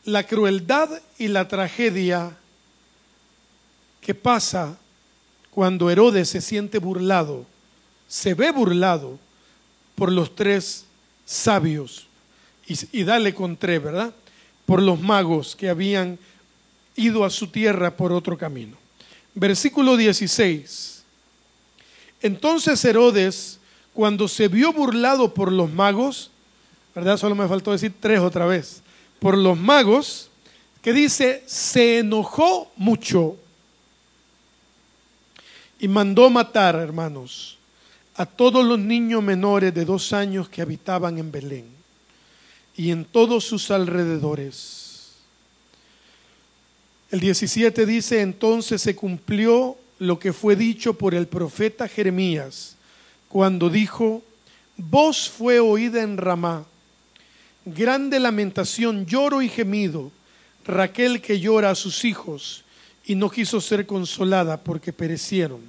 La 0.06 0.26
crueldad 0.26 0.90
y 1.18 1.28
la 1.28 1.50
tragedia 1.50 2.38
que 4.00 4.16
pasa 4.16 4.78
cuando 5.58 5.90
Herodes 5.90 6.30
se 6.30 6.40
siente 6.40 6.78
burlado, 6.78 7.44
se 8.08 8.36
ve 8.36 8.52
burlado 8.52 9.18
por 9.96 10.12
los 10.12 10.36
tres 10.36 10.86
sabios, 11.26 12.06
y, 12.68 13.04
dale 13.04 13.34
con 13.34 13.58
tres, 13.58 13.82
¿verdad? 13.82 14.14
por 14.68 14.84
los 14.84 15.02
magos 15.02 15.56
que 15.56 15.68
habían 15.68 16.20
ido 16.96 17.26
a 17.26 17.32
su 17.32 17.48
tierra 17.48 17.98
por 17.98 18.12
otro 18.14 18.38
camino. 18.38 18.78
Versículo 19.34 19.98
16. 19.98 21.02
Entonces 22.22 22.86
Herodes, 22.86 23.60
cuando 23.94 24.28
se 24.28 24.50
vio 24.50 24.72
burlado 24.72 25.34
por 25.34 25.52
los 25.52 25.72
magos, 25.72 26.30
¿verdad? 26.94 27.18
Solo 27.18 27.34
me 27.34 27.48
faltó 27.48 27.72
decir 27.72 27.96
tres 28.00 28.20
otra 28.20 28.46
vez, 28.46 28.84
por 29.18 29.36
los 29.36 29.58
magos, 29.58 30.30
que 30.84 30.94
dice, 30.94 31.42
se 31.48 31.98
enojó 31.98 32.72
mucho 32.76 33.38
y 35.80 35.88
mandó 35.88 36.30
matar, 36.30 36.76
hermanos, 36.76 37.58
a 38.16 38.26
todos 38.26 38.66
los 38.66 38.80
niños 38.80 39.22
menores 39.22 39.74
de 39.74 39.86
dos 39.86 40.12
años 40.12 40.50
que 40.50 40.62
habitaban 40.62 41.18
en 41.18 41.32
Belén 41.32 41.66
y 42.76 42.92
en 42.92 43.06
todos 43.06 43.44
sus 43.44 43.70
alrededores. 43.70 45.14
El 47.12 47.20
17 47.20 47.86
dice, 47.86 48.22
entonces 48.22 48.82
se 48.82 48.96
cumplió 48.96 49.78
lo 50.00 50.20
que 50.20 50.34
fue 50.34 50.56
dicho 50.56 50.96
por 50.96 51.14
el 51.14 51.28
profeta 51.28 51.88
Jeremías, 51.88 52.76
cuando 53.30 53.70
dijo, 53.70 54.24
voz 54.78 55.30
fue 55.30 55.60
oída 55.60 56.02
en 56.02 56.18
Ramá, 56.18 56.66
grande 57.66 58.20
lamentación, 58.20 59.06
lloro 59.06 59.42
y 59.42 59.50
gemido, 59.50 60.12
Raquel 60.66 61.22
que 61.22 61.40
llora 61.40 61.70
a 61.70 61.76
sus 61.76 62.04
hijos 62.04 62.66
y 63.08 63.16
no 63.16 63.32
quiso 63.32 63.62
ser 63.62 63.86
consolada 63.86 64.58
porque 64.58 64.92
perecieron. 64.92 65.62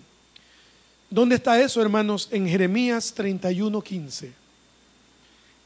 ¿Dónde 1.08 1.36
está 1.36 1.60
eso, 1.60 1.80
hermanos? 1.80 2.28
En 2.32 2.48
Jeremías 2.48 3.14
31:15. 3.14 4.32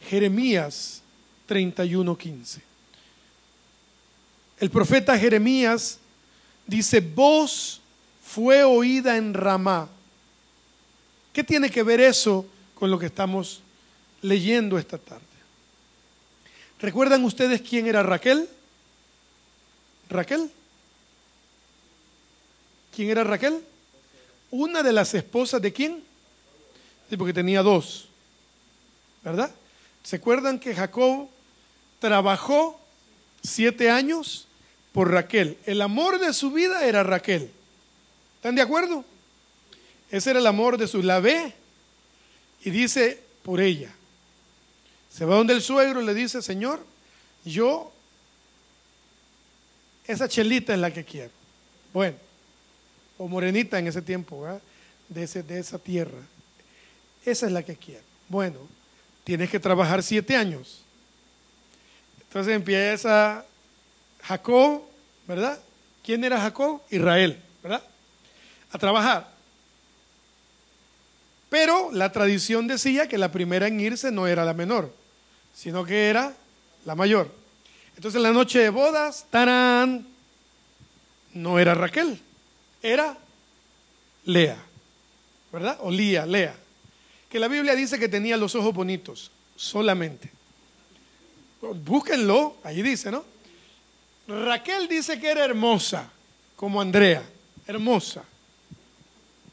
Jeremías 0.08 1.00
31:15. 1.48 2.60
El 4.60 4.70
profeta 4.70 5.18
Jeremías 5.18 5.98
dice, 6.66 7.00
voz 7.00 7.80
fue 8.22 8.62
oída 8.62 9.16
en 9.16 9.32
Ramá. 9.32 9.88
¿Qué 11.32 11.42
tiene 11.42 11.70
que 11.70 11.82
ver 11.82 12.00
eso 12.00 12.46
con 12.74 12.90
lo 12.90 12.98
que 12.98 13.06
estamos 13.06 13.62
leyendo 14.20 14.76
esta 14.78 14.98
tarde? 14.98 15.24
¿Recuerdan 16.80 17.24
ustedes 17.24 17.62
quién 17.62 17.86
era 17.86 18.02
Raquel? 18.02 18.46
Raquel. 20.10 20.50
¿Quién 22.94 23.10
era 23.10 23.24
Raquel? 23.24 23.62
Una 24.50 24.82
de 24.82 24.92
las 24.92 25.14
esposas 25.14 25.62
de 25.62 25.72
quién? 25.72 26.04
Sí, 27.08 27.16
porque 27.16 27.32
tenía 27.32 27.62
dos. 27.62 28.08
¿Verdad? 29.24 29.50
¿Se 30.02 30.16
acuerdan 30.16 30.58
que 30.58 30.74
Jacob 30.74 31.28
trabajó 32.00 32.78
siete 33.42 33.90
años 33.90 34.46
por 34.92 35.10
Raquel? 35.10 35.56
El 35.64 35.80
amor 35.80 36.18
de 36.18 36.32
su 36.32 36.50
vida 36.50 36.84
era 36.84 37.02
Raquel. 37.02 37.50
¿Están 38.36 38.56
de 38.56 38.62
acuerdo? 38.62 39.04
Ese 40.10 40.30
era 40.30 40.40
el 40.40 40.46
amor 40.46 40.76
de 40.76 40.86
su. 40.86 41.02
La 41.02 41.20
ve 41.20 41.54
y 42.64 42.70
dice 42.70 43.22
por 43.42 43.60
ella. 43.60 43.92
Se 45.10 45.24
va 45.24 45.36
donde 45.36 45.54
el 45.54 45.62
suegro 45.62 46.02
le 46.02 46.14
dice, 46.14 46.42
Señor, 46.42 46.84
yo, 47.44 47.92
esa 50.06 50.28
chelita 50.28 50.74
es 50.74 50.80
la 50.80 50.92
que 50.92 51.04
quiero. 51.04 51.30
Bueno, 51.92 52.16
o 53.22 53.28
morenita 53.28 53.78
en 53.78 53.86
ese 53.86 54.02
tiempo, 54.02 54.44
De, 55.08 55.22
ese, 55.22 55.42
de 55.42 55.60
esa 55.60 55.78
tierra. 55.78 56.18
Esa 57.24 57.46
es 57.46 57.52
la 57.52 57.62
que 57.62 57.76
quiero. 57.76 58.02
Bueno, 58.28 58.58
tienes 59.22 59.48
que 59.48 59.60
trabajar 59.60 60.02
siete 60.02 60.34
años. 60.34 60.82
Entonces 62.22 62.54
empieza 62.54 63.44
Jacob, 64.22 64.82
¿verdad? 65.28 65.60
¿Quién 66.02 66.24
era 66.24 66.40
Jacob? 66.40 66.80
Israel, 66.90 67.40
¿verdad? 67.62 67.82
A 68.72 68.78
trabajar. 68.78 69.30
Pero 71.48 71.92
la 71.92 72.10
tradición 72.10 72.66
decía 72.66 73.06
que 73.06 73.18
la 73.18 73.30
primera 73.30 73.68
en 73.68 73.78
irse 73.78 74.10
no 74.10 74.26
era 74.26 74.44
la 74.44 74.54
menor, 74.54 74.92
sino 75.54 75.84
que 75.84 76.08
era 76.08 76.34
la 76.84 76.96
mayor. 76.96 77.30
Entonces 77.94 78.16
en 78.16 78.22
la 78.24 78.32
noche 78.32 78.58
de 78.58 78.70
bodas, 78.70 79.26
¡tarán! 79.30 80.08
No 81.34 81.58
era 81.58 81.74
Raquel, 81.74 82.20
era 82.82 83.16
Lea, 84.24 84.58
¿verdad? 85.52 85.78
O 85.80 85.90
Lía, 85.90 86.26
Lea 86.26 86.56
que 87.32 87.40
la 87.40 87.48
Biblia 87.48 87.74
dice 87.74 87.98
que 87.98 88.10
tenía 88.10 88.36
los 88.36 88.54
ojos 88.54 88.74
bonitos, 88.74 89.30
solamente. 89.56 90.30
Búsquenlo, 91.62 92.56
ahí 92.62 92.82
dice, 92.82 93.10
¿no? 93.10 93.24
Raquel 94.28 94.86
dice 94.86 95.18
que 95.18 95.30
era 95.30 95.42
hermosa, 95.42 96.10
como 96.56 96.78
Andrea, 96.78 97.26
hermosa, 97.66 98.22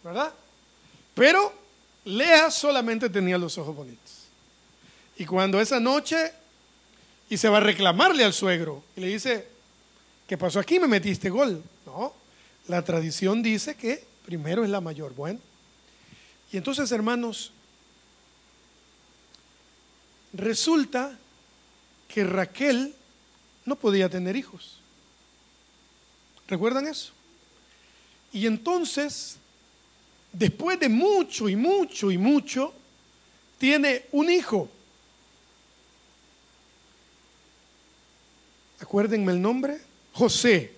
¿verdad? 0.04 0.34
Pero 1.16 1.54
Lea 2.04 2.52
solamente 2.52 3.10
tenía 3.10 3.38
los 3.38 3.58
ojos 3.58 3.74
bonitos. 3.74 4.26
Y 5.16 5.26
cuando 5.26 5.62
esa 5.62 5.80
noche, 5.80 6.34
y 7.30 7.38
se 7.38 7.48
va 7.48 7.60
a 7.60 7.62
reclamarle 7.62 8.26
al 8.26 8.34
suegro, 8.34 8.84
y 8.98 9.00
le 9.00 9.08
dice, 9.08 9.48
¿qué 10.28 10.38
pasó 10.38 10.60
aquí? 10.60 10.82
Me 10.82 10.88
metiste 10.88 11.30
gol. 11.30 11.64
No, 11.86 12.14
la 12.70 12.82
tradición 12.84 13.44
dice 13.44 13.76
que 13.76 14.06
primero 14.26 14.64
es 14.64 14.70
la 14.70 14.80
mayor. 14.80 15.14
Bueno, 15.14 15.40
y 16.52 16.58
entonces, 16.58 16.90
hermanos, 16.92 17.52
Resulta 20.34 21.18
que 22.08 22.24
Raquel 22.24 22.94
no 23.66 23.76
podía 23.76 24.10
tener 24.10 24.36
hijos. 24.36 24.80
¿Recuerdan 26.48 26.88
eso? 26.88 27.12
Y 28.32 28.46
entonces, 28.46 29.38
después 30.32 30.80
de 30.80 30.90
mucho 30.90 31.50
y 31.50 31.56
mucho 31.56 32.12
y 32.12 32.18
mucho, 32.18 32.74
tiene 33.58 34.06
un 34.12 34.30
hijo. 34.30 34.70
Acuérdenme 38.80 39.32
el 39.32 39.42
nombre. 39.42 39.80
José. 40.14 40.74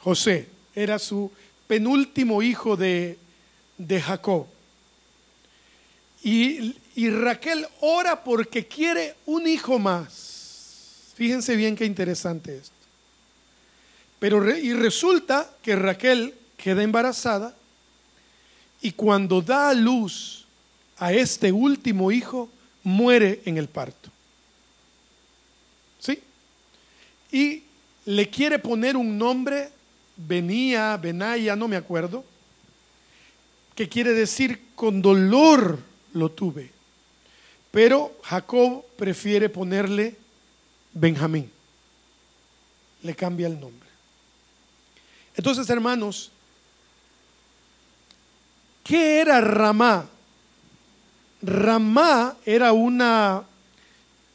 José 0.00 0.53
era 0.74 0.98
su 0.98 1.30
penúltimo 1.66 2.42
hijo 2.42 2.76
de, 2.76 3.18
de 3.78 4.00
Jacob. 4.00 4.46
Y, 6.24 6.74
Raquel 7.10 7.66
ora 7.80 8.24
porque 8.24 8.66
quiere 8.66 9.14
un 9.26 9.46
hijo 9.46 9.78
más. 9.78 11.12
Fíjense 11.14 11.54
bien 11.54 11.76
qué 11.76 11.84
interesante 11.84 12.56
esto. 12.56 12.72
Pero 14.18 14.56
y 14.56 14.72
resulta 14.72 15.50
que 15.62 15.76
Raquel 15.76 16.34
queda 16.56 16.82
embarazada 16.82 17.54
y 18.80 18.92
cuando 18.92 19.42
da 19.42 19.68
a 19.68 19.74
luz 19.74 20.46
a 20.96 21.12
este 21.12 21.52
último 21.52 22.10
hijo, 22.10 22.48
muere 22.84 23.42
en 23.44 23.58
el 23.58 23.68
parto. 23.68 24.08
¿Sí? 26.00 26.20
Y 27.32 27.62
le 28.06 28.30
quiere 28.30 28.58
poner 28.58 28.96
un 28.96 29.18
nombre, 29.18 29.70
venía, 30.16 30.96
Benaya, 30.96 31.56
no 31.56 31.68
me 31.68 31.76
acuerdo, 31.76 32.24
que 33.74 33.88
quiere 33.88 34.12
decir 34.12 34.60
con 34.74 35.02
dolor 35.02 35.78
lo 36.12 36.30
tuve. 36.30 36.70
Pero 37.70 38.16
Jacob 38.22 38.84
prefiere 38.96 39.48
ponerle 39.48 40.16
Benjamín. 40.92 41.50
Le 43.02 43.14
cambia 43.14 43.48
el 43.48 43.58
nombre. 43.58 43.88
Entonces, 45.36 45.68
hermanos, 45.68 46.30
¿qué 48.84 49.20
era 49.20 49.40
Ramá? 49.40 50.08
Ramá 51.42 52.36
era 52.46 52.72
una 52.72 53.42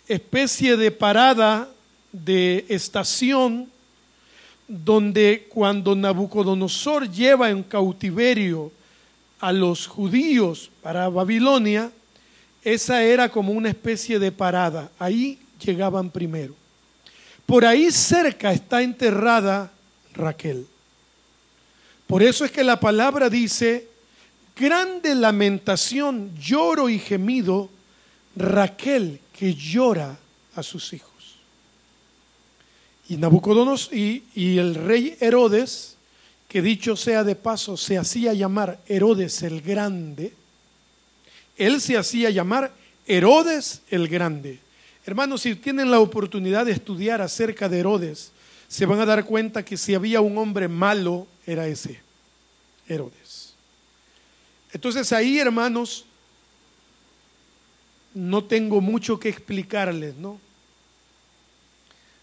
especie 0.07 0.75
de 0.75 0.91
parada 0.91 1.69
de 2.11 2.65
estación 2.67 3.71
donde 4.69 5.47
cuando 5.49 5.95
Nabucodonosor 5.95 7.09
lleva 7.11 7.49
en 7.49 7.63
cautiverio 7.63 8.71
a 9.39 9.51
los 9.51 9.87
judíos 9.87 10.69
para 10.83 11.09
Babilonia, 11.09 11.91
esa 12.63 13.01
era 13.03 13.29
como 13.29 13.51
una 13.51 13.69
especie 13.69 14.19
de 14.19 14.31
parada. 14.31 14.91
Ahí 14.99 15.39
llegaban 15.59 16.11
primero. 16.11 16.53
Por 17.47 17.65
ahí 17.65 17.89
cerca 17.91 18.51
está 18.51 18.83
enterrada 18.83 19.71
Raquel. 20.13 20.67
Por 22.05 22.21
eso 22.21 22.45
es 22.45 22.51
que 22.51 22.63
la 22.63 22.79
palabra 22.79 23.27
dice, 23.27 23.87
grande 24.55 25.15
lamentación, 25.15 26.35
lloro 26.37 26.89
y 26.89 26.99
gemido, 26.99 27.69
Raquel 28.35 29.19
que 29.33 29.55
llora 29.55 30.19
a 30.55 30.61
sus 30.61 30.93
hijos. 30.93 31.08
Y 33.09 33.17
Nabucodonosor 33.17 33.93
y, 33.93 34.23
y 34.35 34.57
el 34.59 34.75
rey 34.75 35.17
Herodes, 35.19 35.97
que 36.47 36.61
dicho 36.61 36.95
sea 36.95 37.23
de 37.23 37.35
paso, 37.35 37.75
se 37.75 37.97
hacía 37.97 38.33
llamar 38.33 38.79
Herodes 38.87 39.41
el 39.41 39.61
Grande, 39.61 40.33
él 41.57 41.81
se 41.81 41.97
hacía 41.97 42.29
llamar 42.29 42.71
Herodes 43.05 43.81
el 43.89 44.07
Grande. 44.07 44.59
Hermanos, 45.05 45.41
si 45.41 45.55
tienen 45.55 45.89
la 45.89 45.99
oportunidad 45.99 46.67
de 46.67 46.71
estudiar 46.71 47.21
acerca 47.21 47.67
de 47.67 47.79
Herodes, 47.79 48.31
se 48.67 48.85
van 48.85 48.99
a 48.99 49.05
dar 49.05 49.25
cuenta 49.25 49.65
que 49.65 49.75
si 49.75 49.95
había 49.95 50.21
un 50.21 50.37
hombre 50.37 50.67
malo, 50.67 51.25
era 51.47 51.67
ese, 51.67 51.99
Herodes. 52.87 53.55
Entonces 54.71 55.11
ahí, 55.11 55.39
hermanos, 55.39 56.05
no 58.13 58.43
tengo 58.43 58.81
mucho 58.81 59.19
que 59.19 59.29
explicarles, 59.29 60.15
¿no? 60.15 60.39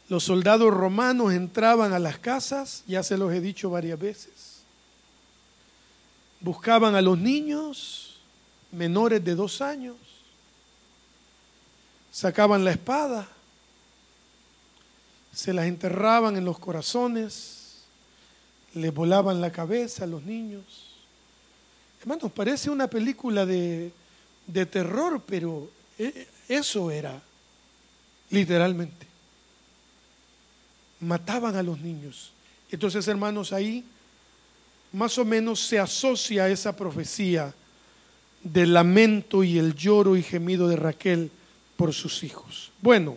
Los 0.09 0.25
soldados 0.25 0.73
romanos 0.73 1.33
entraban 1.33 1.92
a 1.92 1.99
las 1.99 2.19
casas, 2.19 2.85
ya 2.87 3.03
se 3.03 3.19
los 3.19 3.33
he 3.33 3.40
dicho 3.40 3.71
varias 3.71 3.99
veces, 3.99 4.61
buscaban 6.40 6.95
a 6.95 7.03
los 7.03 7.19
niños, 7.19 8.21
menores 8.71 9.25
de 9.25 9.35
dos 9.35 9.61
años, 9.61 9.97
sacaban 12.12 12.64
la 12.64 12.71
espada, 12.71 13.29
se 15.33 15.53
las 15.53 15.66
enterraban 15.66 16.37
en 16.37 16.45
los 16.45 16.59
corazones, 16.59 17.83
les 18.75 18.95
volaban 18.95 19.40
la 19.40 19.51
cabeza 19.51 20.05
a 20.05 20.07
los 20.07 20.23
niños. 20.23 20.62
Hermanos, 22.01 22.31
parece 22.31 22.71
una 22.71 22.87
película 22.87 23.45
de, 23.45 23.90
de 24.47 24.66
terror, 24.66 25.23
pero 25.27 25.69
e, 25.99 26.29
eso 26.49 26.90
era, 26.90 27.21
literalmente. 28.31 29.06
Mataban 31.00 31.56
a 31.56 31.62
los 31.62 31.80
niños. 31.80 32.32
Entonces, 32.70 33.06
hermanos, 33.09 33.52
ahí 33.52 33.85
más 34.92 35.18
o 35.18 35.24
menos 35.24 35.61
se 35.61 35.78
asocia 35.78 36.48
esa 36.48 36.74
profecía 36.74 37.54
del 38.42 38.72
lamento 38.72 39.42
y 39.42 39.59
el 39.59 39.74
lloro 39.74 40.16
y 40.16 40.22
gemido 40.22 40.68
de 40.68 40.76
Raquel 40.76 41.30
por 41.76 41.92
sus 41.92 42.22
hijos. 42.22 42.70
Bueno, 42.80 43.16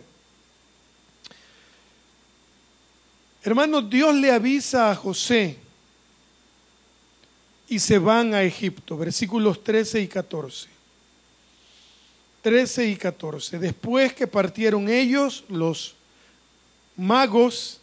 hermanos, 3.42 3.88
Dios 3.88 4.14
le 4.14 4.30
avisa 4.30 4.90
a 4.90 4.96
José 4.96 5.56
y 7.68 7.78
se 7.78 7.98
van 7.98 8.34
a 8.34 8.42
Egipto, 8.42 8.98
versículos 8.98 9.62
13 9.62 10.00
y 10.00 10.08
14. 10.08 10.68
13 12.42 12.86
y 12.88 12.96
14. 12.96 13.58
Después 13.58 14.12
que 14.12 14.26
partieron 14.26 14.88
ellos, 14.88 15.44
los 15.48 15.94
magos, 17.00 17.80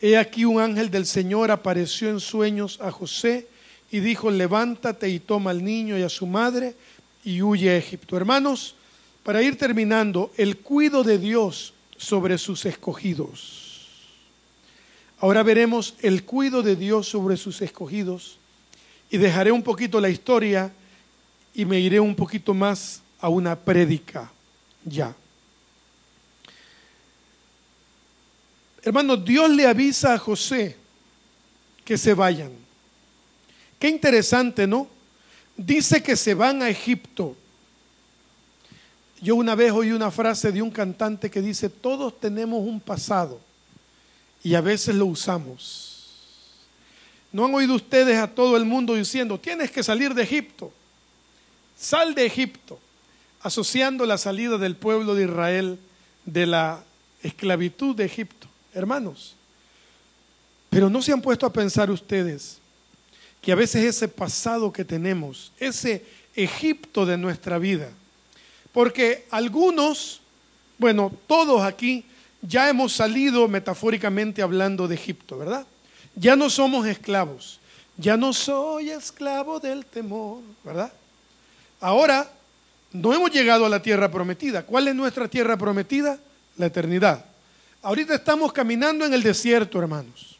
he 0.00 0.16
aquí 0.16 0.44
un 0.44 0.60
ángel 0.60 0.90
del 0.90 1.04
Señor 1.04 1.50
apareció 1.50 2.08
en 2.08 2.20
sueños 2.20 2.78
a 2.80 2.90
José 2.90 3.48
y 3.90 4.00
dijo, 4.00 4.30
levántate 4.30 5.08
y 5.08 5.18
toma 5.18 5.50
al 5.50 5.64
niño 5.64 5.98
y 5.98 6.02
a 6.02 6.08
su 6.08 6.26
madre 6.26 6.74
y 7.24 7.42
huye 7.42 7.70
a 7.70 7.76
Egipto. 7.76 8.16
Hermanos, 8.16 8.76
para 9.24 9.42
ir 9.42 9.58
terminando, 9.58 10.32
el 10.36 10.58
cuido 10.58 11.02
de 11.02 11.18
Dios 11.18 11.74
sobre 11.96 12.38
sus 12.38 12.64
escogidos. 12.64 13.88
Ahora 15.18 15.42
veremos 15.42 15.94
el 16.00 16.24
cuido 16.24 16.62
de 16.62 16.76
Dios 16.76 17.08
sobre 17.08 17.36
sus 17.36 17.60
escogidos 17.60 18.38
y 19.10 19.18
dejaré 19.18 19.52
un 19.52 19.62
poquito 19.62 20.00
la 20.00 20.08
historia 20.08 20.72
y 21.52 21.64
me 21.64 21.80
iré 21.80 22.00
un 22.00 22.14
poquito 22.14 22.54
más 22.54 23.02
a 23.20 23.28
una 23.28 23.56
prédica 23.56 24.32
ya. 24.84 25.14
Hermanos, 28.82 29.24
Dios 29.24 29.50
le 29.50 29.66
avisa 29.66 30.14
a 30.14 30.18
José 30.18 30.76
que 31.84 31.98
se 31.98 32.14
vayan. 32.14 32.52
Qué 33.78 33.88
interesante, 33.88 34.66
¿no? 34.66 34.88
Dice 35.56 36.02
que 36.02 36.16
se 36.16 36.34
van 36.34 36.62
a 36.62 36.68
Egipto. 36.68 37.36
Yo 39.20 39.36
una 39.36 39.54
vez 39.54 39.72
oí 39.72 39.92
una 39.92 40.10
frase 40.10 40.50
de 40.50 40.62
un 40.62 40.70
cantante 40.70 41.30
que 41.30 41.42
dice, 41.42 41.68
todos 41.68 42.18
tenemos 42.18 42.60
un 42.60 42.80
pasado 42.80 43.40
y 44.42 44.54
a 44.54 44.60
veces 44.60 44.94
lo 44.94 45.06
usamos. 45.06 45.90
¿No 47.32 47.44
han 47.44 47.54
oído 47.54 47.74
ustedes 47.74 48.16
a 48.18 48.28
todo 48.28 48.56
el 48.56 48.64
mundo 48.64 48.94
diciendo, 48.94 49.38
tienes 49.38 49.70
que 49.70 49.82
salir 49.82 50.14
de 50.14 50.22
Egipto? 50.22 50.72
Sal 51.78 52.14
de 52.14 52.26
Egipto, 52.26 52.78
asociando 53.42 54.04
la 54.04 54.18
salida 54.18 54.58
del 54.58 54.76
pueblo 54.76 55.14
de 55.14 55.24
Israel 55.24 55.78
de 56.24 56.46
la 56.46 56.82
esclavitud 57.22 57.94
de 57.94 58.04
Egipto. 58.04 58.49
Hermanos, 58.74 59.34
pero 60.68 60.88
no 60.88 61.02
se 61.02 61.12
han 61.12 61.20
puesto 61.20 61.46
a 61.46 61.52
pensar 61.52 61.90
ustedes 61.90 62.58
que 63.40 63.52
a 63.52 63.56
veces 63.56 63.84
ese 63.84 64.08
pasado 64.08 64.72
que 64.72 64.84
tenemos, 64.84 65.52
ese 65.58 66.04
Egipto 66.36 67.06
de 67.06 67.18
nuestra 67.18 67.58
vida, 67.58 67.88
porque 68.72 69.26
algunos, 69.30 70.20
bueno, 70.78 71.12
todos 71.26 71.62
aquí 71.62 72.04
ya 72.42 72.68
hemos 72.68 72.92
salido 72.92 73.48
metafóricamente 73.48 74.42
hablando 74.42 74.86
de 74.86 74.94
Egipto, 74.94 75.38
¿verdad? 75.38 75.66
Ya 76.14 76.36
no 76.36 76.50
somos 76.50 76.86
esclavos, 76.86 77.58
ya 77.96 78.16
no 78.16 78.32
soy 78.32 78.90
esclavo 78.90 79.58
del 79.58 79.84
temor, 79.84 80.40
¿verdad? 80.64 80.92
Ahora 81.80 82.30
no 82.92 83.14
hemos 83.14 83.30
llegado 83.30 83.66
a 83.66 83.68
la 83.68 83.82
tierra 83.82 84.10
prometida. 84.10 84.64
¿Cuál 84.64 84.88
es 84.88 84.94
nuestra 84.94 85.28
tierra 85.28 85.56
prometida? 85.56 86.18
La 86.56 86.66
eternidad. 86.66 87.24
Ahorita 87.82 88.14
estamos 88.14 88.52
caminando 88.52 89.04
en 89.04 89.14
el 89.14 89.22
desierto, 89.22 89.78
hermanos. 89.78 90.38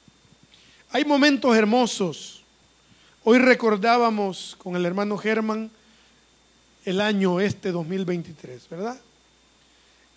Hay 0.92 1.04
momentos 1.04 1.56
hermosos 1.56 2.40
Hoy 3.22 3.38
recordábamos 3.38 4.56
con 4.56 4.76
el 4.76 4.86
hermano 4.86 5.18
Germán 5.18 5.70
el 6.86 7.02
año 7.02 7.38
este 7.38 7.70
2023, 7.70 8.66
¿verdad? 8.70 8.98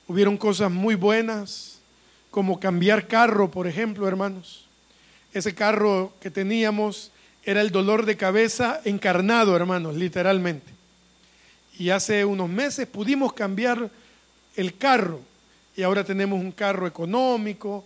Hubieron 0.08 0.38
cosas 0.38 0.72
muy 0.72 0.96
buenas, 0.96 1.80
como 2.32 2.62
cambiar 2.62 3.10
carro, 3.10 3.52
por 3.52 3.68
ejemplo, 3.68 4.08
hermanos. 4.08 4.68
Ese 5.34 5.54
carro 5.54 6.14
que 6.22 6.32
teníamos 6.32 7.12
era 7.44 7.60
el 7.60 7.72
dolor 7.72 8.06
de 8.06 8.16
cabeza 8.16 8.80
encarnado, 8.86 9.54
hermanos, 9.54 9.96
literalmente. 9.96 10.72
Y 11.78 11.90
hace 11.90 12.24
unos 12.24 12.48
meses 12.48 12.88
pudimos 12.88 13.34
cambiar 13.34 13.92
el 14.56 14.78
carro 14.78 15.20
y 15.76 15.84
ahora 15.84 16.04
tenemos 16.04 16.40
un 16.40 16.52
carro 16.52 16.86
económico 16.88 17.84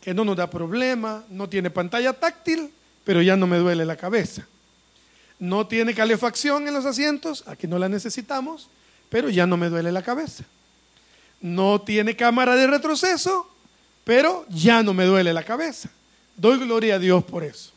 que 0.00 0.14
no 0.14 0.24
nos 0.24 0.36
da 0.36 0.48
problema, 0.48 1.24
no 1.28 1.48
tiene 1.48 1.70
pantalla 1.70 2.12
táctil, 2.12 2.70
pero 3.04 3.22
ya 3.22 3.36
no 3.36 3.46
me 3.46 3.58
duele 3.58 3.84
la 3.84 3.96
cabeza. 3.96 4.46
No 5.38 5.66
tiene 5.66 5.94
calefacción 5.94 6.66
en 6.66 6.74
los 6.74 6.84
asientos, 6.84 7.44
aquí 7.46 7.66
no 7.66 7.78
la 7.78 7.88
necesitamos, 7.88 8.68
pero 9.08 9.30
ya 9.30 9.46
no 9.46 9.56
me 9.56 9.68
duele 9.68 9.92
la 9.92 10.02
cabeza. 10.02 10.44
No 11.40 11.80
tiene 11.80 12.16
cámara 12.16 12.56
de 12.56 12.66
retroceso, 12.66 13.48
pero 14.04 14.44
ya 14.48 14.82
no 14.82 14.94
me 14.94 15.04
duele 15.04 15.32
la 15.32 15.44
cabeza. 15.44 15.90
Doy 16.36 16.58
gloria 16.58 16.96
a 16.96 16.98
Dios 16.98 17.22
por 17.24 17.44
eso. 17.44 17.70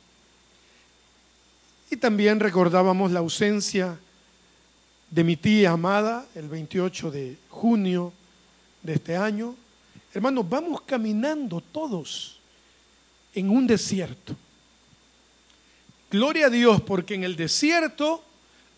Y 1.91 1.97
también 1.97 2.39
recordábamos 2.39 3.11
la 3.11 3.19
ausencia 3.19 3.97
de 5.09 5.23
mi 5.23 5.35
tía 5.35 5.71
amada 5.71 6.25
el 6.35 6.47
28 6.47 7.11
de 7.11 7.37
junio 7.49 8.13
de 8.83 8.93
este 8.93 9.15
año. 9.15 9.55
Hermanos, 10.13 10.47
vamos 10.49 10.81
caminando 10.81 11.61
todos 11.61 12.39
en 13.33 13.49
un 13.49 13.67
desierto. 13.67 14.35
Gloria 16.09 16.47
a 16.47 16.49
Dios 16.49 16.81
porque 16.81 17.15
en 17.15 17.23
el 17.23 17.35
desierto 17.35 18.23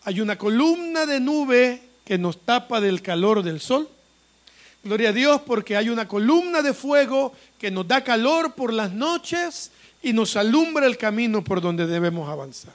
hay 0.04 0.20
una 0.20 0.38
columna 0.38 1.06
de 1.06 1.18
nube 1.18 1.82
que 2.04 2.18
nos 2.18 2.38
tapa 2.38 2.80
del 2.80 3.02
calor 3.02 3.42
del 3.42 3.60
sol. 3.60 3.88
Gloria 4.84 5.08
a 5.08 5.12
Dios 5.12 5.40
porque 5.46 5.76
hay 5.76 5.88
una 5.88 6.06
columna 6.06 6.62
de 6.62 6.74
fuego 6.74 7.32
que 7.58 7.70
nos 7.70 7.88
da 7.88 8.04
calor 8.04 8.54
por 8.54 8.72
las 8.72 8.92
noches 8.92 9.72
y 10.02 10.12
nos 10.12 10.36
alumbra 10.36 10.86
el 10.86 10.98
camino 10.98 11.42
por 11.42 11.60
donde 11.60 11.86
debemos 11.86 12.28
avanzar. 12.28 12.74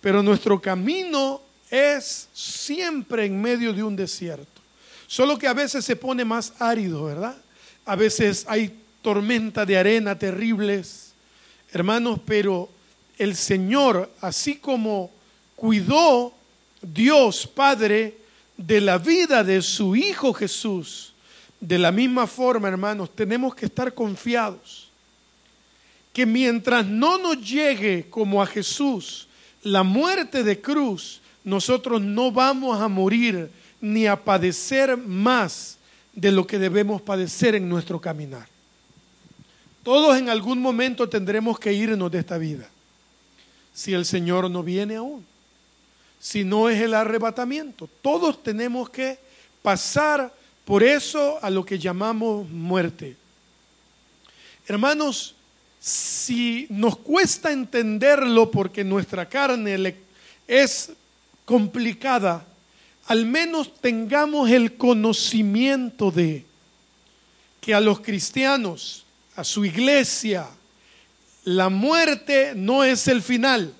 Pero 0.00 0.22
nuestro 0.22 0.60
camino 0.60 1.40
es 1.70 2.28
siempre 2.32 3.24
en 3.24 3.40
medio 3.40 3.72
de 3.72 3.82
un 3.82 3.96
desierto. 3.96 4.55
Solo 5.06 5.38
que 5.38 5.46
a 5.46 5.54
veces 5.54 5.84
se 5.84 5.96
pone 5.96 6.24
más 6.24 6.54
árido, 6.58 7.04
¿verdad? 7.04 7.36
A 7.84 7.96
veces 7.96 8.44
hay 8.48 8.74
tormentas 9.02 9.66
de 9.66 9.78
arena 9.78 10.18
terribles, 10.18 11.12
hermanos, 11.72 12.20
pero 12.26 12.68
el 13.18 13.36
Señor, 13.36 14.10
así 14.20 14.56
como 14.56 15.10
cuidó 15.54 16.34
Dios 16.82 17.46
Padre 17.46 18.18
de 18.56 18.80
la 18.80 18.98
vida 18.98 19.44
de 19.44 19.62
su 19.62 19.94
Hijo 19.94 20.32
Jesús, 20.34 21.12
de 21.60 21.78
la 21.78 21.92
misma 21.92 22.26
forma, 22.26 22.68
hermanos, 22.68 23.14
tenemos 23.14 23.54
que 23.54 23.66
estar 23.66 23.94
confiados 23.94 24.86
que 26.16 26.24
mientras 26.24 26.86
no 26.86 27.18
nos 27.18 27.46
llegue 27.46 28.08
como 28.08 28.42
a 28.42 28.46
Jesús 28.46 29.28
la 29.62 29.82
muerte 29.82 30.42
de 30.42 30.62
cruz, 30.62 31.20
nosotros 31.44 32.00
no 32.00 32.32
vamos 32.32 32.80
a 32.80 32.88
morir 32.88 33.50
ni 33.86 34.06
a 34.06 34.16
padecer 34.16 34.96
más 34.96 35.78
de 36.12 36.32
lo 36.32 36.46
que 36.46 36.58
debemos 36.58 37.00
padecer 37.00 37.54
en 37.54 37.68
nuestro 37.68 38.00
caminar. 38.00 38.48
Todos 39.84 40.18
en 40.18 40.28
algún 40.28 40.60
momento 40.60 41.08
tendremos 41.08 41.60
que 41.60 41.72
irnos 41.72 42.10
de 42.10 42.18
esta 42.18 42.36
vida, 42.36 42.68
si 43.72 43.94
el 43.94 44.04
Señor 44.04 44.50
no 44.50 44.64
viene 44.64 44.96
aún, 44.96 45.24
si 46.18 46.42
no 46.42 46.68
es 46.68 46.82
el 46.82 46.94
arrebatamiento. 46.94 47.88
Todos 48.02 48.42
tenemos 48.42 48.90
que 48.90 49.18
pasar 49.62 50.34
por 50.64 50.82
eso 50.82 51.38
a 51.40 51.48
lo 51.48 51.64
que 51.64 51.78
llamamos 51.78 52.48
muerte. 52.50 53.16
Hermanos, 54.66 55.36
si 55.78 56.66
nos 56.70 56.96
cuesta 56.96 57.52
entenderlo 57.52 58.50
porque 58.50 58.82
nuestra 58.82 59.28
carne 59.28 59.94
es 60.48 60.90
complicada, 61.44 62.44
al 63.06 63.26
menos 63.26 63.74
tengamos 63.80 64.50
el 64.50 64.76
conocimiento 64.76 66.10
de 66.10 66.44
que 67.60 67.74
a 67.74 67.80
los 67.80 68.00
cristianos, 68.00 69.04
a 69.36 69.44
su 69.44 69.64
iglesia, 69.64 70.46
la 71.44 71.68
muerte 71.68 72.52
no 72.56 72.82
es 72.82 73.06
el 73.06 73.22
final. 73.22 73.72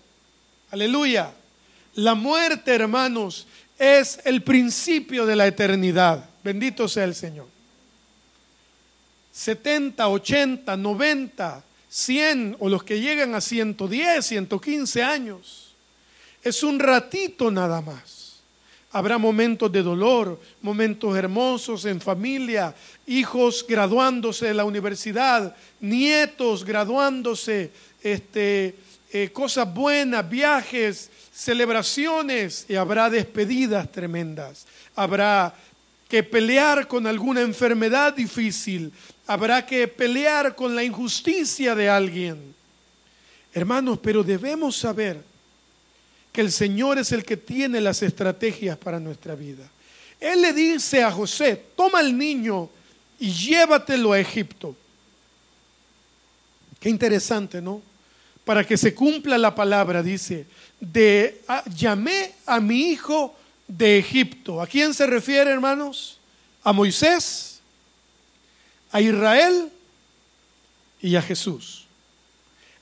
Aleluya. 0.70 1.32
La 1.94 2.14
muerte, 2.14 2.74
hermanos, 2.74 3.46
es 3.78 4.20
el 4.24 4.42
principio 4.42 5.26
de 5.26 5.36
la 5.36 5.46
eternidad. 5.46 6.28
Bendito 6.44 6.88
sea 6.88 7.04
el 7.04 7.14
Señor. 7.14 7.48
70, 9.32 10.08
80, 10.08 10.76
90, 10.76 11.64
100 11.88 12.56
o 12.58 12.68
los 12.68 12.84
que 12.84 13.00
llegan 13.00 13.34
a 13.34 13.40
110, 13.40 14.24
115 14.24 15.02
años. 15.02 15.74
Es 16.42 16.62
un 16.62 16.78
ratito 16.78 17.50
nada 17.50 17.80
más. 17.80 18.25
Habrá 18.96 19.18
momentos 19.18 19.70
de 19.70 19.82
dolor, 19.82 20.40
momentos 20.62 21.14
hermosos 21.14 21.84
en 21.84 22.00
familia, 22.00 22.74
hijos 23.06 23.62
graduándose 23.68 24.46
de 24.46 24.54
la 24.54 24.64
universidad, 24.64 25.54
nietos 25.80 26.64
graduándose, 26.64 27.72
este, 28.02 28.74
eh, 29.12 29.28
cosas 29.34 29.74
buenas, 29.74 30.26
viajes, 30.26 31.10
celebraciones 31.30 32.64
y 32.70 32.76
habrá 32.76 33.10
despedidas 33.10 33.92
tremendas. 33.92 34.66
Habrá 34.94 35.54
que 36.08 36.22
pelear 36.22 36.88
con 36.88 37.06
alguna 37.06 37.42
enfermedad 37.42 38.14
difícil, 38.14 38.90
habrá 39.26 39.66
que 39.66 39.88
pelear 39.88 40.54
con 40.54 40.74
la 40.74 40.82
injusticia 40.82 41.74
de 41.74 41.90
alguien. 41.90 42.54
Hermanos, 43.52 43.98
pero 44.02 44.22
debemos 44.22 44.74
saber 44.74 45.22
que 46.36 46.42
el 46.42 46.52
Señor 46.52 46.98
es 46.98 47.12
el 47.12 47.24
que 47.24 47.38
tiene 47.38 47.80
las 47.80 48.02
estrategias 48.02 48.76
para 48.76 49.00
nuestra 49.00 49.34
vida. 49.34 49.70
Él 50.20 50.42
le 50.42 50.52
dice 50.52 51.02
a 51.02 51.10
José, 51.10 51.64
toma 51.74 52.00
al 52.00 52.14
niño 52.14 52.68
y 53.18 53.32
llévatelo 53.32 54.12
a 54.12 54.20
Egipto. 54.20 54.76
Qué 56.78 56.90
interesante, 56.90 57.62
¿no? 57.62 57.80
Para 58.44 58.66
que 58.66 58.76
se 58.76 58.94
cumpla 58.94 59.38
la 59.38 59.54
palabra, 59.54 60.02
dice, 60.02 60.44
llamé 61.74 62.34
a 62.44 62.60
mi 62.60 62.90
hijo 62.90 63.34
de 63.66 63.98
Egipto. 63.98 64.60
¿A 64.60 64.66
quién 64.66 64.92
se 64.92 65.06
refiere, 65.06 65.50
hermanos? 65.50 66.18
A 66.62 66.74
Moisés, 66.74 67.60
a 68.92 69.00
Israel 69.00 69.70
y 71.00 71.16
a 71.16 71.22
Jesús. 71.22 71.86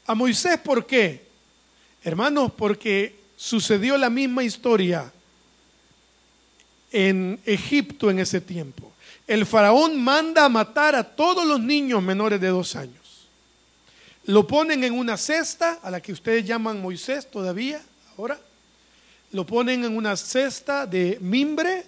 A 0.06 0.16
Moisés, 0.16 0.58
¿por 0.58 0.84
qué? 0.84 1.24
Hermanos, 2.02 2.50
porque 2.56 3.22
sucedió 3.36 3.96
la 3.96 4.10
misma 4.10 4.44
historia 4.44 5.12
en 6.92 7.40
Egipto 7.44 8.10
en 8.10 8.20
ese 8.20 8.40
tiempo. 8.40 8.92
El 9.26 9.46
faraón 9.46 10.02
manda 10.02 10.44
a 10.44 10.48
matar 10.48 10.94
a 10.94 11.02
todos 11.02 11.46
los 11.46 11.60
niños 11.60 12.02
menores 12.02 12.40
de 12.40 12.48
dos 12.48 12.76
años. 12.76 13.28
Lo 14.26 14.46
ponen 14.46 14.84
en 14.84 14.94
una 14.94 15.16
cesta, 15.16 15.80
a 15.82 15.90
la 15.90 16.00
que 16.00 16.12
ustedes 16.12 16.44
llaman 16.44 16.80
Moisés 16.80 17.30
todavía, 17.30 17.82
ahora. 18.16 18.38
Lo 19.32 19.44
ponen 19.44 19.84
en 19.84 19.96
una 19.96 20.16
cesta 20.16 20.86
de 20.86 21.18
mimbre 21.20 21.84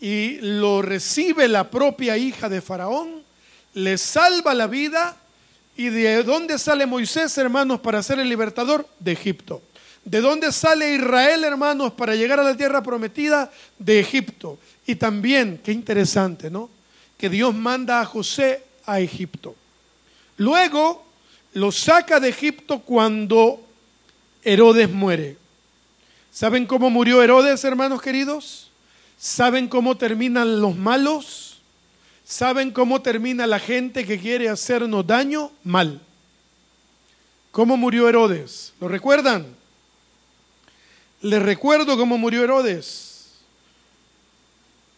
y 0.00 0.38
lo 0.40 0.82
recibe 0.82 1.48
la 1.48 1.70
propia 1.70 2.16
hija 2.16 2.48
de 2.48 2.60
Faraón, 2.60 3.22
le 3.74 3.98
salva 3.98 4.54
la 4.54 4.66
vida. 4.66 5.16
¿Y 5.74 5.88
de 5.88 6.22
dónde 6.22 6.58
sale 6.58 6.84
Moisés, 6.84 7.36
hermanos, 7.38 7.80
para 7.80 8.02
ser 8.02 8.18
el 8.18 8.28
libertador? 8.28 8.86
De 8.98 9.12
Egipto. 9.12 9.62
¿De 10.04 10.20
dónde 10.20 10.50
sale 10.50 10.94
Israel, 10.94 11.44
hermanos, 11.44 11.92
para 11.92 12.14
llegar 12.14 12.40
a 12.40 12.44
la 12.44 12.56
tierra 12.56 12.82
prometida? 12.82 13.50
De 13.78 14.00
Egipto. 14.00 14.58
Y 14.86 14.96
también, 14.96 15.60
qué 15.62 15.72
interesante, 15.72 16.50
¿no? 16.50 16.68
Que 17.16 17.28
Dios 17.28 17.54
manda 17.54 18.00
a 18.00 18.04
José 18.04 18.64
a 18.84 18.98
Egipto. 18.98 19.54
Luego 20.36 21.04
lo 21.54 21.70
saca 21.70 22.18
de 22.18 22.30
Egipto 22.30 22.80
cuando 22.80 23.60
Herodes 24.42 24.90
muere. 24.90 25.36
¿Saben 26.32 26.66
cómo 26.66 26.90
murió 26.90 27.22
Herodes, 27.22 27.62
hermanos 27.64 28.02
queridos? 28.02 28.70
¿Saben 29.18 29.68
cómo 29.68 29.96
terminan 29.96 30.60
los 30.60 30.76
malos? 30.76 31.60
¿Saben 32.24 32.72
cómo 32.72 33.02
termina 33.02 33.46
la 33.46 33.60
gente 33.60 34.04
que 34.04 34.18
quiere 34.18 34.48
hacernos 34.48 35.06
daño? 35.06 35.52
Mal. 35.62 36.00
¿Cómo 37.52 37.76
murió 37.76 38.08
Herodes? 38.08 38.72
¿Lo 38.80 38.88
recuerdan? 38.88 39.61
Les 41.22 41.40
recuerdo 41.40 41.96
cómo 41.96 42.18
murió 42.18 42.42
Herodes. 42.42 43.38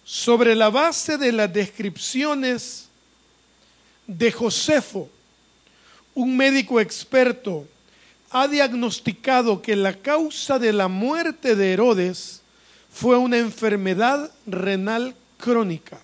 Sobre 0.05 0.55
la 0.55 0.71
base 0.71 1.19
de 1.19 1.33
las 1.33 1.53
descripciones 1.53 2.89
de 4.07 4.33
Josefo, 4.33 5.11
un 6.15 6.35
médico 6.35 6.81
experto 6.81 7.67
ha 8.31 8.49
diagnosticado 8.49 9.61
que 9.61 9.77
la 9.77 9.93
causa 9.93 10.59
de 10.59 10.73
la 10.73 10.89
muerte 10.89 11.57
de 11.57 11.75
Herodes 11.75 12.41
fue 12.91 13.19
una 13.19 13.37
enfermedad 13.37 14.31
renal 14.47 15.15
crónica, 15.37 16.01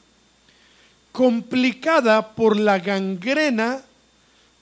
complicada 1.13 2.35
por 2.35 2.59
la 2.59 2.79
gangrena 2.79 3.81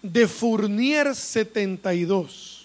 de 0.03 0.29
Fournier 0.29 1.17
72 1.17 2.58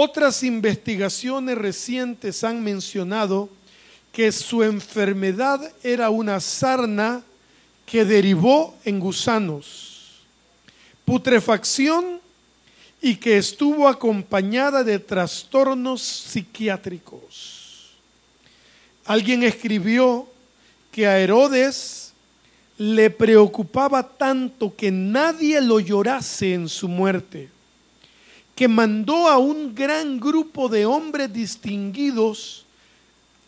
otras 0.00 0.44
investigaciones 0.44 1.58
recientes 1.58 2.44
han 2.44 2.62
mencionado 2.62 3.48
que 4.12 4.30
su 4.30 4.62
enfermedad 4.62 5.72
era 5.82 6.08
una 6.08 6.38
sarna 6.38 7.24
que 7.84 8.04
derivó 8.04 8.76
en 8.84 9.00
gusanos, 9.00 10.20
putrefacción 11.04 12.20
y 13.02 13.16
que 13.16 13.38
estuvo 13.38 13.88
acompañada 13.88 14.84
de 14.84 15.00
trastornos 15.00 16.00
psiquiátricos. 16.00 17.96
Alguien 19.04 19.42
escribió 19.42 20.28
que 20.92 21.08
a 21.08 21.18
Herodes 21.18 22.12
le 22.76 23.10
preocupaba 23.10 24.04
tanto 24.04 24.76
que 24.76 24.92
nadie 24.92 25.60
lo 25.60 25.80
llorase 25.80 26.54
en 26.54 26.68
su 26.68 26.86
muerte 26.86 27.57
que 28.58 28.66
mandó 28.66 29.28
a 29.28 29.38
un 29.38 29.72
gran 29.72 30.18
grupo 30.18 30.68
de 30.68 30.84
hombres 30.84 31.32
distinguidos 31.32 32.66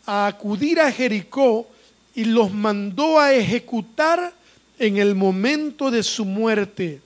a 0.05 0.25
acudir 0.25 0.79
a 0.79 0.89
Jericó 0.89 1.67
y 2.15 2.23
los 2.23 2.49
mandó 2.53 3.19
a 3.19 3.33
ejecutar 3.33 4.33
en 4.79 4.95
el 4.95 5.13
momento 5.13 5.91
de 5.91 6.01
su 6.01 6.23
muerte 6.23 7.01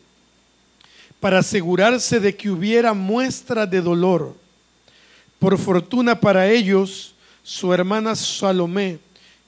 para 1.19 1.39
asegurarse 1.39 2.19
de 2.19 2.35
que 2.35 2.51
hubiera 2.51 2.93
muestra 2.93 3.65
de 3.65 3.81
dolor. 3.81 4.35
Por 5.39 5.57
fortuna 5.57 6.19
para 6.19 6.47
ellos, 6.47 7.15
su 7.41 7.73
hermana 7.73 8.15
Salomé 8.15 8.99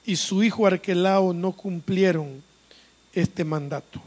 y 0.04 0.16
su 0.16 0.42
hijo 0.42 0.66
Arquelao 0.66 1.32
no 1.32 1.52
cumplieron 1.52 2.42
este 3.12 3.44
mandato. 3.44 4.02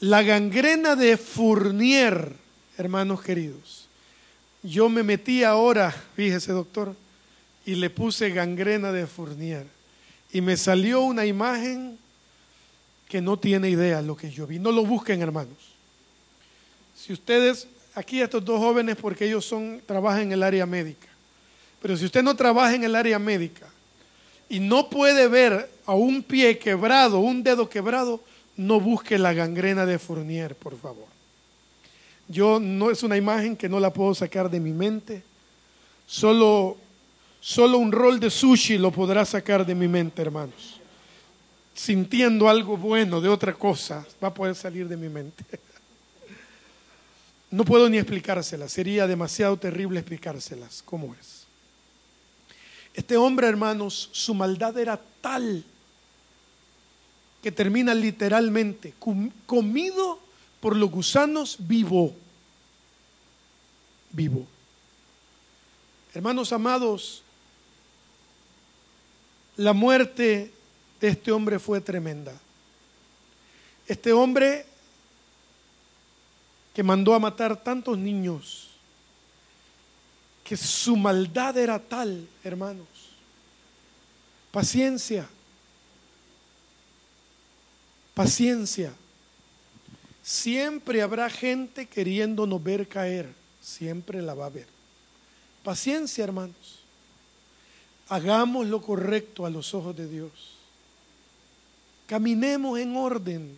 La 0.00 0.24
gangrena 0.24 0.96
de 0.96 1.16
Fournier, 1.16 2.44
hermanos 2.76 3.22
queridos. 3.22 3.86
Yo 4.62 4.88
me 4.88 5.02
metí 5.02 5.44
ahora, 5.44 5.90
fíjese 6.14 6.52
doctor, 6.52 6.94
y 7.64 7.74
le 7.74 7.90
puse 7.90 8.30
gangrena 8.30 8.92
de 8.92 9.06
Fournier. 9.06 9.66
Y 10.32 10.40
me 10.40 10.56
salió 10.56 11.02
una 11.02 11.26
imagen 11.26 11.98
que 13.08 13.20
no 13.20 13.38
tiene 13.38 13.70
idea 13.70 14.02
lo 14.02 14.16
que 14.16 14.30
yo 14.30 14.46
vi. 14.46 14.58
No 14.58 14.72
lo 14.72 14.84
busquen, 14.84 15.22
hermanos. 15.22 15.56
Si 16.96 17.12
ustedes, 17.12 17.68
aquí 17.94 18.20
estos 18.20 18.44
dos 18.44 18.58
jóvenes, 18.58 18.96
porque 18.96 19.26
ellos 19.26 19.44
son, 19.44 19.80
trabajan 19.86 20.22
en 20.22 20.32
el 20.32 20.42
área 20.42 20.66
médica. 20.66 21.08
Pero 21.80 21.96
si 21.96 22.04
usted 22.04 22.22
no 22.22 22.34
trabaja 22.34 22.74
en 22.74 22.84
el 22.84 22.94
área 22.94 23.18
médica 23.18 23.68
y 24.48 24.58
no 24.58 24.90
puede 24.90 25.28
ver 25.28 25.70
a 25.84 25.94
un 25.94 26.22
pie 26.22 26.58
quebrado, 26.58 27.20
un 27.20 27.42
dedo 27.42 27.68
quebrado, 27.68 28.20
no 28.56 28.80
busque 28.80 29.18
la 29.18 29.32
gangrena 29.32 29.86
de 29.86 29.98
Fournier, 29.98 30.54
por 30.54 30.78
favor. 30.78 31.15
Yo 32.28 32.58
no 32.60 32.90
es 32.90 33.02
una 33.02 33.16
imagen 33.16 33.56
que 33.56 33.68
no 33.68 33.78
la 33.78 33.92
puedo 33.92 34.14
sacar 34.14 34.50
de 34.50 34.60
mi 34.60 34.72
mente. 34.72 35.22
Solo, 36.06 36.76
solo 37.40 37.78
un 37.78 37.92
rol 37.92 38.18
de 38.18 38.30
sushi 38.30 38.78
lo 38.78 38.90
podrá 38.90 39.24
sacar 39.24 39.64
de 39.64 39.74
mi 39.74 39.88
mente, 39.88 40.22
hermanos. 40.22 40.80
Sintiendo 41.74 42.48
algo 42.48 42.76
bueno 42.76 43.20
de 43.20 43.28
otra 43.28 43.52
cosa, 43.54 44.04
va 44.22 44.28
a 44.28 44.34
poder 44.34 44.54
salir 44.54 44.88
de 44.88 44.96
mi 44.96 45.08
mente. 45.08 45.44
No 47.48 47.64
puedo 47.64 47.88
ni 47.88 47.96
explicárselas, 47.96 48.72
sería 48.72 49.06
demasiado 49.06 49.56
terrible 49.56 50.00
explicárselas 50.00 50.82
cómo 50.84 51.14
es. 51.14 51.46
Este 52.92 53.16
hombre, 53.16 53.46
hermanos, 53.46 54.08
su 54.10 54.34
maldad 54.34 54.76
era 54.76 55.00
tal 55.20 55.64
que 57.42 57.52
termina 57.52 57.94
literalmente 57.94 58.94
comido 59.46 60.18
por 60.66 60.74
los 60.74 60.90
gusanos 60.90 61.58
vivo. 61.60 62.12
Vivo. 64.10 64.44
Hermanos 66.12 66.52
amados, 66.52 67.22
la 69.56 69.72
muerte 69.72 70.52
de 71.00 71.08
este 71.08 71.30
hombre 71.30 71.60
fue 71.60 71.80
tremenda. 71.80 72.32
Este 73.86 74.12
hombre 74.12 74.66
que 76.74 76.82
mandó 76.82 77.14
a 77.14 77.20
matar 77.20 77.62
tantos 77.62 77.96
niños, 77.96 78.70
que 80.42 80.56
su 80.56 80.96
maldad 80.96 81.56
era 81.58 81.78
tal, 81.78 82.28
hermanos. 82.42 82.88
Paciencia. 84.50 85.28
Paciencia. 88.14 88.92
Siempre 90.26 91.02
habrá 91.02 91.30
gente 91.30 91.86
queriéndonos 91.86 92.60
ver 92.60 92.88
caer. 92.88 93.32
Siempre 93.62 94.20
la 94.20 94.34
va 94.34 94.46
a 94.46 94.50
ver. 94.50 94.66
Paciencia, 95.62 96.24
hermanos. 96.24 96.80
Hagamos 98.08 98.66
lo 98.66 98.82
correcto 98.82 99.46
a 99.46 99.50
los 99.50 99.72
ojos 99.72 99.94
de 99.96 100.08
Dios. 100.08 100.32
Caminemos 102.08 102.76
en 102.80 102.96
orden 102.96 103.56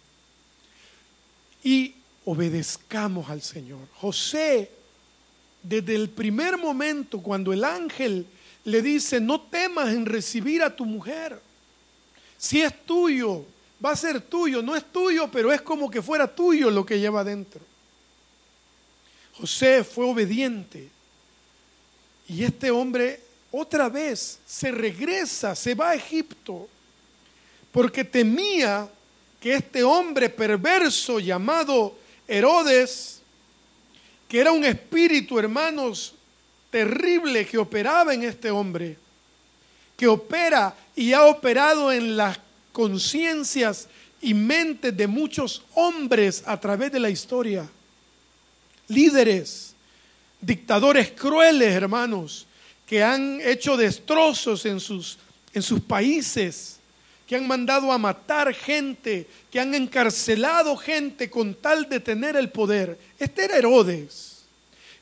y 1.64 1.94
obedezcamos 2.26 3.30
al 3.30 3.40
Señor. 3.40 3.88
José 3.94 4.70
desde 5.62 5.94
el 5.94 6.10
primer 6.10 6.58
momento 6.58 7.22
cuando 7.22 7.54
el 7.54 7.64
ángel 7.64 8.26
le 8.64 8.82
dice, 8.82 9.22
no 9.22 9.40
temas 9.40 9.88
en 9.94 10.04
recibir 10.04 10.62
a 10.62 10.76
tu 10.76 10.84
mujer. 10.84 11.40
Si 12.36 12.60
es 12.60 12.84
tuyo, 12.84 13.46
va 13.84 13.92
a 13.92 13.96
ser 13.96 14.20
tuyo. 14.20 14.62
No 14.62 14.76
es 14.76 14.84
tuyo, 14.92 15.30
pero 15.30 15.52
es 15.52 15.60
como 15.62 15.90
que 15.90 16.02
fuera 16.02 16.26
tuyo 16.26 16.70
lo 16.70 16.84
que 16.84 16.98
lleva 16.98 17.24
dentro. 17.24 17.60
José 19.38 19.84
fue 19.84 20.04
obediente. 20.06 20.88
Y 22.28 22.44
este 22.44 22.70
hombre 22.70 23.20
otra 23.50 23.88
vez 23.88 24.38
se 24.46 24.70
regresa, 24.70 25.54
se 25.54 25.74
va 25.74 25.90
a 25.90 25.94
Egipto, 25.94 26.68
porque 27.72 28.04
temía 28.04 28.88
que 29.40 29.54
este 29.54 29.82
hombre 29.82 30.28
perverso 30.28 31.20
llamado 31.20 31.96
Herodes 32.26 33.18
que 34.28 34.38
era 34.38 34.52
un 34.52 34.64
espíritu, 34.64 35.38
hermanos, 35.38 36.14
terrible 36.70 37.46
que 37.46 37.56
operaba 37.56 38.12
en 38.12 38.24
este 38.24 38.50
hombre, 38.50 38.98
que 39.96 40.06
opera 40.06 40.74
y 40.94 41.14
ha 41.14 41.24
operado 41.24 41.90
en 41.90 42.16
las 42.16 42.38
conciencias 42.78 43.88
y 44.22 44.34
mentes 44.34 44.96
de 44.96 45.08
muchos 45.08 45.64
hombres 45.74 46.44
a 46.46 46.60
través 46.60 46.92
de 46.92 47.00
la 47.00 47.10
historia. 47.10 47.68
Líderes, 48.86 49.74
dictadores 50.40 51.10
crueles, 51.10 51.74
hermanos, 51.74 52.46
que 52.86 53.02
han 53.02 53.40
hecho 53.40 53.76
destrozos 53.76 54.64
en 54.64 54.78
sus, 54.78 55.18
en 55.52 55.60
sus 55.60 55.80
países 55.80 56.78
que 57.26 57.34
han 57.34 57.48
mandado 57.48 57.90
a 57.90 57.98
matar 57.98 58.54
gente, 58.54 59.26
que 59.50 59.58
han 59.58 59.74
encarcelado 59.74 60.76
gente 60.76 61.28
con 61.28 61.54
tal 61.54 61.88
de 61.88 61.98
tener 61.98 62.36
el 62.36 62.48
poder. 62.48 62.96
Este 63.18 63.46
era 63.46 63.56
Herodes. 63.56 64.44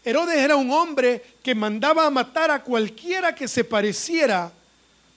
Herodes 0.03 0.39
era 0.39 0.57
un 0.57 0.71
hombre 0.71 1.23
que 1.43 1.55
mandaba 1.55 2.07
a 2.07 2.11
matar 2.11 2.51
a 2.51 2.63
cualquiera 2.63 3.35
que 3.35 3.47
se 3.47 3.65
pareciera. 3.65 4.51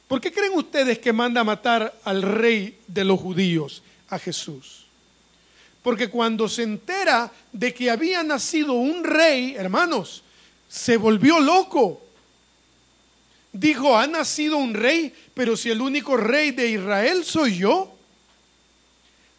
¿Por 0.10 0.20
qué 0.20 0.34
creen 0.34 0.58
ustedes 0.58 1.00
que 1.00 1.14
manda 1.14 1.40
a 1.40 1.46
matar 1.46 1.98
al 2.04 2.22
rey 2.22 2.78
de 2.88 3.06
los 3.06 3.18
judíos, 3.18 3.82
a 4.10 4.20
Jesús? 4.20 4.88
Porque 5.82 6.10
cuando 6.10 6.50
se 6.50 6.64
entera 6.64 7.32
de 7.54 7.74
que 7.74 7.90
había 7.90 8.22
nacido 8.24 8.74
un 8.74 9.06
rey, 9.06 9.56
hermanos, 9.56 10.24
se 10.68 10.98
volvió 10.98 11.40
loco 11.40 12.02
Dijo, 13.52 13.98
ha 13.98 14.06
nacido 14.06 14.58
un 14.58 14.74
rey, 14.74 15.14
pero 15.34 15.58
si 15.58 15.70
el 15.72 15.82
único 15.82 16.16
rey 16.18 16.52
de 16.52 16.70
Israel 16.70 17.24
soy 17.26 17.58
yo. 17.58 17.96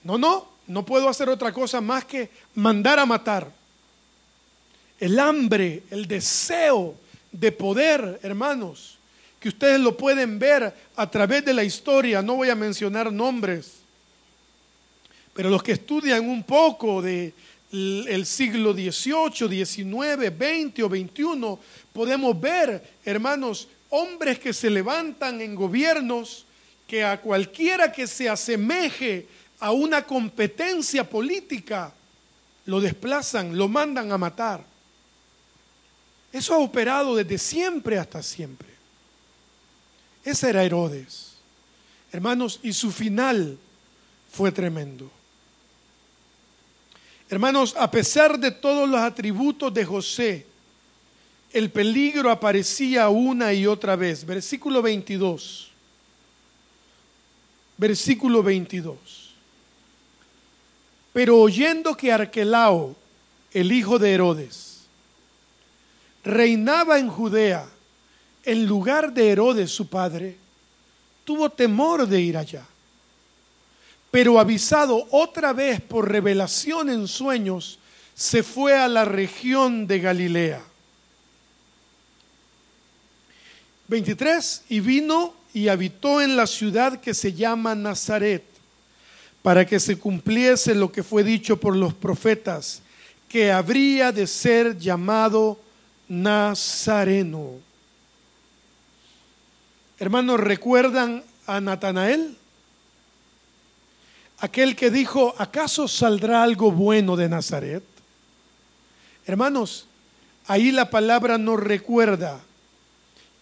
No, 0.02 0.18
no, 0.18 0.48
no 0.66 0.85
puedo 0.85 1.09
hacer 1.09 1.28
otra 1.28 1.52
cosa 1.52 1.80
más 1.80 2.04
que 2.04 2.30
mandar 2.54 2.98
a 2.98 3.06
matar. 3.06 3.52
El 4.98 5.18
hambre, 5.18 5.85
el 5.90 6.06
deseo 6.09 6.96
de 7.30 7.52
poder, 7.52 8.18
hermanos, 8.22 8.98
que 9.40 9.48
ustedes 9.48 9.81
lo 9.81 9.96
pueden 9.96 10.38
ver 10.38 10.72
a 10.94 11.11
través 11.11 11.44
de 11.44 11.55
la 11.55 11.64
historia, 11.64 12.20
no 12.20 12.37
voy 12.37 12.50
a 12.50 12.55
mencionar 12.55 13.11
nombres, 13.11 13.79
pero 15.33 15.48
los 15.48 15.62
que 15.62 15.72
estudian 15.72 16.29
un 16.29 16.42
poco 16.42 17.00
de 17.00 17.33
el 17.72 18.26
siglo 18.26 18.74
XVIII, 18.74 19.64
XIX, 19.64 20.26
XX 20.29 20.83
o 20.83 20.88
XXI, 20.88 21.59
podemos 21.92 22.38
ver, 22.38 22.83
hermanos, 23.05 23.68
hombres 23.90 24.38
que 24.38 24.53
se 24.53 24.68
levantan 24.68 25.40
en 25.40 25.55
gobiernos 25.55 26.44
que 26.87 27.05
a 27.05 27.20
cualquiera 27.20 27.92
que 27.92 28.07
se 28.07 28.29
asemeje 28.29 29.29
a 29.61 29.70
una 29.70 30.03
competencia 30.03 31.09
política, 31.09 31.94
lo 32.66 32.81
desplazan, 32.81 33.57
lo 33.57 33.68
mandan 33.68 34.11
a 34.11 34.18
matar. 34.18 34.64
Eso 36.33 36.55
ha 36.55 36.59
operado 36.59 37.14
desde 37.16 37.38
siempre 37.38 37.98
hasta 37.98 38.22
siempre. 38.22 38.69
Ese 40.24 40.50
era 40.50 40.64
Herodes. 40.64 41.35
Hermanos, 42.12 42.60
y 42.62 42.73
su 42.73 42.90
final 42.90 43.58
fue 44.31 44.52
tremendo. 44.52 45.10
Hermanos, 47.29 47.75
a 47.79 47.90
pesar 47.90 48.38
de 48.38 48.50
todos 48.50 48.88
los 48.88 49.00
atributos 49.00 49.73
de 49.73 49.85
José, 49.85 50.46
el 51.52 51.71
peligro 51.71 52.31
aparecía 52.31 53.08
una 53.08 53.52
y 53.52 53.66
otra 53.66 53.96
vez. 53.96 54.25
Versículo 54.25 54.83
22. 54.83 55.71
Versículo 57.77 58.42
22. 58.42 59.35
Pero 61.12 61.38
oyendo 61.40 61.96
que 61.96 62.12
Arquelao, 62.12 62.96
el 63.52 63.73
hijo 63.73 63.98
de 63.98 64.12
Herodes, 64.12 64.83
reinaba 66.23 66.98
en 66.98 67.08
Judea 67.08 67.68
en 68.51 68.67
lugar 68.67 69.13
de 69.15 69.31
Herodes 69.31 69.71
su 69.71 69.87
padre, 69.87 70.37
tuvo 71.25 71.51
temor 71.51 72.09
de 72.09 72.21
ir 72.21 72.37
allá. 72.37 72.67
Pero 74.11 74.40
avisado 74.40 75.07
otra 75.13 75.53
vez 75.53 75.81
por 75.81 76.11
revelación 76.11 76.90
en 76.90 77.07
sueños, 77.07 77.79
se 78.13 78.42
fue 78.42 78.75
a 78.75 78.88
la 78.88 79.05
región 79.05 79.87
de 79.87 80.01
Galilea 80.01 80.63
23, 83.87 84.65
y 84.69 84.81
vino 84.81 85.35
y 85.55 85.69
habitó 85.69 86.21
en 86.21 86.37
la 86.37 86.48
ciudad 86.48 87.01
que 87.01 87.15
se 87.15 87.33
llama 87.33 87.77
Nazaret, 87.77 88.44
para 89.42 89.65
que 89.65 89.79
se 89.79 89.96
cumpliese 89.96 90.75
lo 90.75 90.90
que 90.90 91.05
fue 91.05 91.23
dicho 91.23 91.59
por 91.59 91.77
los 91.77 91.94
profetas, 91.94 92.83
que 93.29 93.53
habría 93.53 94.11
de 94.11 94.27
ser 94.27 94.77
llamado 94.77 95.59
Nazareno. 96.09 97.69
Hermanos, 100.01 100.40
¿recuerdan 100.40 101.23
a 101.46 101.61
Natanael? 101.61 102.35
Aquel 104.38 104.75
que 104.75 104.90
dijo, 104.90 105.35
¿acaso 105.37 105.88
saldrá 105.88 106.42
algo 106.42 106.73
bueno 106.73 107.17
de 107.17 107.29
Nazaret? 107.29 107.83
Hermanos, 109.27 109.85
ahí 110.46 110.73
la 110.73 110.88
palabra 110.88 111.37
nos 111.37 111.61
recuerda 111.61 112.40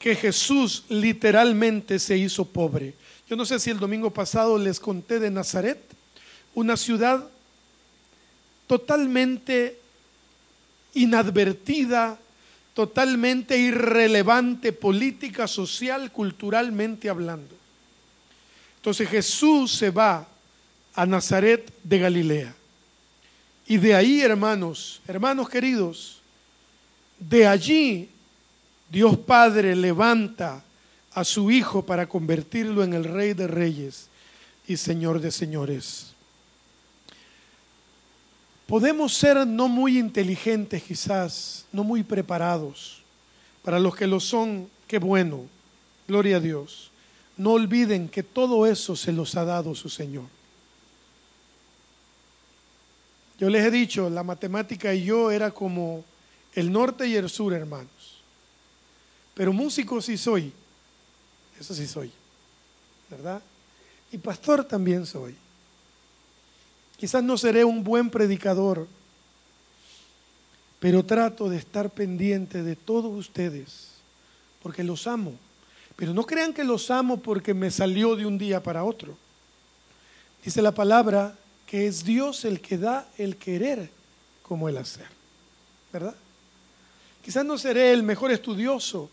que 0.00 0.16
Jesús 0.16 0.82
literalmente 0.88 2.00
se 2.00 2.16
hizo 2.16 2.44
pobre. 2.44 2.94
Yo 3.30 3.36
no 3.36 3.46
sé 3.46 3.60
si 3.60 3.70
el 3.70 3.78
domingo 3.78 4.10
pasado 4.10 4.58
les 4.58 4.80
conté 4.80 5.20
de 5.20 5.30
Nazaret, 5.30 5.80
una 6.56 6.76
ciudad 6.76 7.24
totalmente 8.66 9.78
inadvertida, 10.94 12.18
totalmente 12.78 13.58
irrelevante 13.58 14.72
política, 14.72 15.48
social, 15.48 16.12
culturalmente 16.12 17.08
hablando. 17.08 17.56
Entonces 18.76 19.08
Jesús 19.08 19.72
se 19.72 19.90
va 19.90 20.28
a 20.94 21.04
Nazaret 21.04 21.72
de 21.82 21.98
Galilea. 21.98 22.54
Y 23.66 23.78
de 23.78 23.96
ahí, 23.96 24.20
hermanos, 24.20 25.00
hermanos 25.08 25.48
queridos, 25.48 26.20
de 27.18 27.48
allí 27.48 28.10
Dios 28.88 29.18
Padre 29.18 29.74
levanta 29.74 30.62
a 31.10 31.24
su 31.24 31.50
Hijo 31.50 31.84
para 31.84 32.08
convertirlo 32.08 32.84
en 32.84 32.94
el 32.94 33.02
Rey 33.02 33.32
de 33.32 33.48
Reyes 33.48 34.06
y 34.68 34.76
Señor 34.76 35.20
de 35.20 35.32
Señores. 35.32 36.07
Podemos 38.68 39.14
ser 39.14 39.46
no 39.46 39.66
muy 39.66 39.98
inteligentes 39.98 40.82
quizás, 40.82 41.64
no 41.72 41.84
muy 41.84 42.02
preparados. 42.02 43.00
Para 43.62 43.80
los 43.80 43.96
que 43.96 44.06
lo 44.06 44.20
son, 44.20 44.68
qué 44.86 44.98
bueno, 44.98 45.46
gloria 46.06 46.36
a 46.36 46.40
Dios. 46.40 46.90
No 47.38 47.52
olviden 47.52 48.10
que 48.10 48.22
todo 48.22 48.66
eso 48.66 48.94
se 48.94 49.10
los 49.10 49.34
ha 49.36 49.46
dado 49.46 49.74
su 49.74 49.88
Señor. 49.88 50.26
Yo 53.38 53.48
les 53.48 53.64
he 53.64 53.70
dicho, 53.70 54.10
la 54.10 54.22
matemática 54.22 54.92
y 54.92 55.02
yo 55.02 55.30
era 55.30 55.50
como 55.50 56.04
el 56.52 56.70
norte 56.70 57.08
y 57.08 57.16
el 57.16 57.30
sur, 57.30 57.54
hermanos. 57.54 58.20
Pero 59.32 59.50
músico 59.54 60.02
sí 60.02 60.18
soy, 60.18 60.52
eso 61.58 61.74
sí 61.74 61.86
soy, 61.86 62.12
¿verdad? 63.08 63.40
Y 64.12 64.18
pastor 64.18 64.62
también 64.62 65.06
soy. 65.06 65.34
Quizás 66.98 67.22
no 67.22 67.38
seré 67.38 67.64
un 67.64 67.84
buen 67.84 68.10
predicador, 68.10 68.88
pero 70.80 71.04
trato 71.04 71.48
de 71.48 71.56
estar 71.56 71.90
pendiente 71.90 72.62
de 72.62 72.74
todos 72.74 73.16
ustedes, 73.16 73.92
porque 74.62 74.82
los 74.82 75.06
amo. 75.06 75.34
Pero 75.96 76.12
no 76.12 76.24
crean 76.24 76.52
que 76.52 76.64
los 76.64 76.90
amo 76.90 77.18
porque 77.18 77.54
me 77.54 77.70
salió 77.70 78.16
de 78.16 78.26
un 78.26 78.36
día 78.36 78.62
para 78.62 78.84
otro. 78.84 79.16
Dice 80.44 80.60
la 80.60 80.72
palabra 80.72 81.36
que 81.66 81.86
es 81.86 82.04
Dios 82.04 82.44
el 82.44 82.60
que 82.60 82.78
da 82.78 83.08
el 83.16 83.36
querer 83.36 83.90
como 84.42 84.68
el 84.68 84.78
hacer. 84.78 85.06
¿Verdad? 85.92 86.14
Quizás 87.24 87.44
no 87.44 87.58
seré 87.58 87.92
el 87.92 88.02
mejor 88.02 88.30
estudioso, 88.32 89.10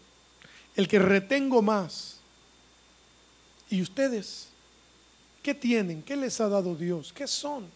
el 0.76 0.88
que 0.88 1.00
retengo 1.00 1.62
más. 1.62 2.18
¿Y 3.70 3.82
ustedes? 3.82 4.50
¿Qué 5.46 5.54
tienen? 5.54 6.02
¿Qué 6.02 6.16
les 6.16 6.42
ha 6.42 6.50
dado 6.50 6.74
Dios? 6.74 7.14
¿Qué 7.14 7.28
son? 7.28 7.68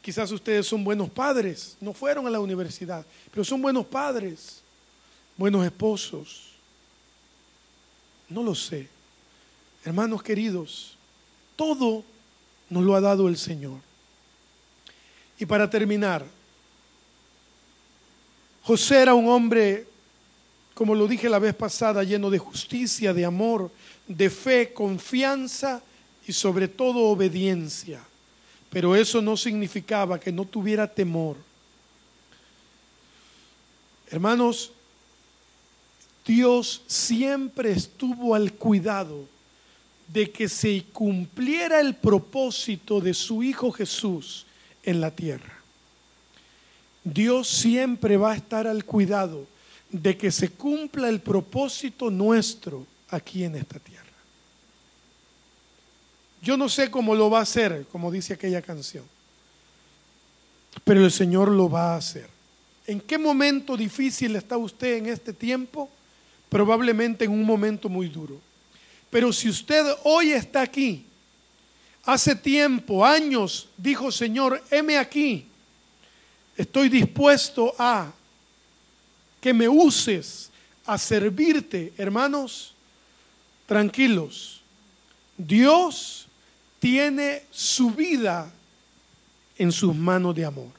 Quizás 0.00 0.30
ustedes 0.30 0.64
son 0.64 0.84
buenos 0.84 1.10
padres, 1.10 1.76
no 1.80 1.92
fueron 1.92 2.28
a 2.28 2.30
la 2.30 2.38
universidad, 2.38 3.04
pero 3.32 3.42
son 3.42 3.60
buenos 3.60 3.84
padres, 3.86 4.62
buenos 5.36 5.64
esposos. 5.66 6.52
No 8.28 8.44
lo 8.44 8.54
sé. 8.54 8.88
Hermanos 9.84 10.22
queridos, 10.22 10.96
todo 11.56 12.04
nos 12.70 12.84
lo 12.84 12.94
ha 12.94 13.00
dado 13.00 13.26
el 13.26 13.36
Señor. 13.36 13.80
Y 15.40 15.44
para 15.44 15.68
terminar, 15.68 16.24
José 18.62 19.02
era 19.02 19.14
un 19.14 19.26
hombre, 19.26 19.88
como 20.72 20.94
lo 20.94 21.08
dije 21.08 21.28
la 21.28 21.40
vez 21.40 21.56
pasada, 21.56 22.04
lleno 22.04 22.30
de 22.30 22.38
justicia, 22.38 23.12
de 23.12 23.24
amor, 23.24 23.72
de 24.06 24.30
fe, 24.30 24.72
confianza 24.72 25.82
y 26.26 26.32
sobre 26.32 26.68
todo 26.68 27.10
obediencia. 27.10 28.00
Pero 28.70 28.96
eso 28.96 29.20
no 29.20 29.36
significaba 29.36 30.18
que 30.18 30.32
no 30.32 30.44
tuviera 30.44 30.86
temor. 30.86 31.36
Hermanos, 34.10 34.72
Dios 36.26 36.82
siempre 36.86 37.72
estuvo 37.72 38.34
al 38.34 38.52
cuidado 38.52 39.26
de 40.08 40.30
que 40.30 40.48
se 40.48 40.84
cumpliera 40.92 41.80
el 41.80 41.94
propósito 41.94 43.00
de 43.00 43.14
su 43.14 43.42
Hijo 43.42 43.72
Jesús 43.72 44.46
en 44.82 45.00
la 45.00 45.10
tierra. 45.10 45.58
Dios 47.04 47.48
siempre 47.48 48.16
va 48.16 48.32
a 48.32 48.36
estar 48.36 48.66
al 48.66 48.84
cuidado 48.84 49.46
de 49.90 50.16
que 50.16 50.30
se 50.30 50.50
cumpla 50.50 51.08
el 51.08 51.20
propósito 51.20 52.10
nuestro 52.10 52.86
aquí 53.08 53.44
en 53.44 53.56
esta 53.56 53.78
tierra. 53.78 54.01
Yo 56.42 56.56
no 56.56 56.68
sé 56.68 56.90
cómo 56.90 57.14
lo 57.14 57.30
va 57.30 57.38
a 57.38 57.42
hacer, 57.42 57.86
como 57.92 58.10
dice 58.10 58.34
aquella 58.34 58.60
canción, 58.60 59.04
pero 60.82 61.04
el 61.04 61.12
Señor 61.12 61.48
lo 61.48 61.70
va 61.70 61.94
a 61.94 61.96
hacer. 61.96 62.28
¿En 62.84 63.00
qué 63.00 63.16
momento 63.16 63.76
difícil 63.76 64.34
está 64.34 64.56
usted 64.56 64.96
en 64.96 65.06
este 65.06 65.32
tiempo? 65.32 65.88
Probablemente 66.48 67.24
en 67.24 67.30
un 67.30 67.44
momento 67.44 67.88
muy 67.88 68.08
duro. 68.08 68.40
Pero 69.08 69.32
si 69.32 69.48
usted 69.48 69.84
hoy 70.02 70.32
está 70.32 70.62
aquí, 70.62 71.06
hace 72.02 72.34
tiempo, 72.34 73.06
años, 73.06 73.68
dijo 73.76 74.10
Señor, 74.10 74.60
heme 74.68 74.98
aquí, 74.98 75.46
estoy 76.56 76.88
dispuesto 76.88 77.72
a 77.78 78.12
que 79.40 79.54
me 79.54 79.68
uses 79.68 80.50
a 80.86 80.98
servirte, 80.98 81.92
hermanos, 81.96 82.74
tranquilos. 83.66 84.60
Dios 85.36 86.21
tiene 86.82 87.44
su 87.52 87.92
vida 87.92 88.52
en 89.56 89.70
sus 89.70 89.94
manos 89.94 90.34
de 90.34 90.44
amor. 90.44 90.72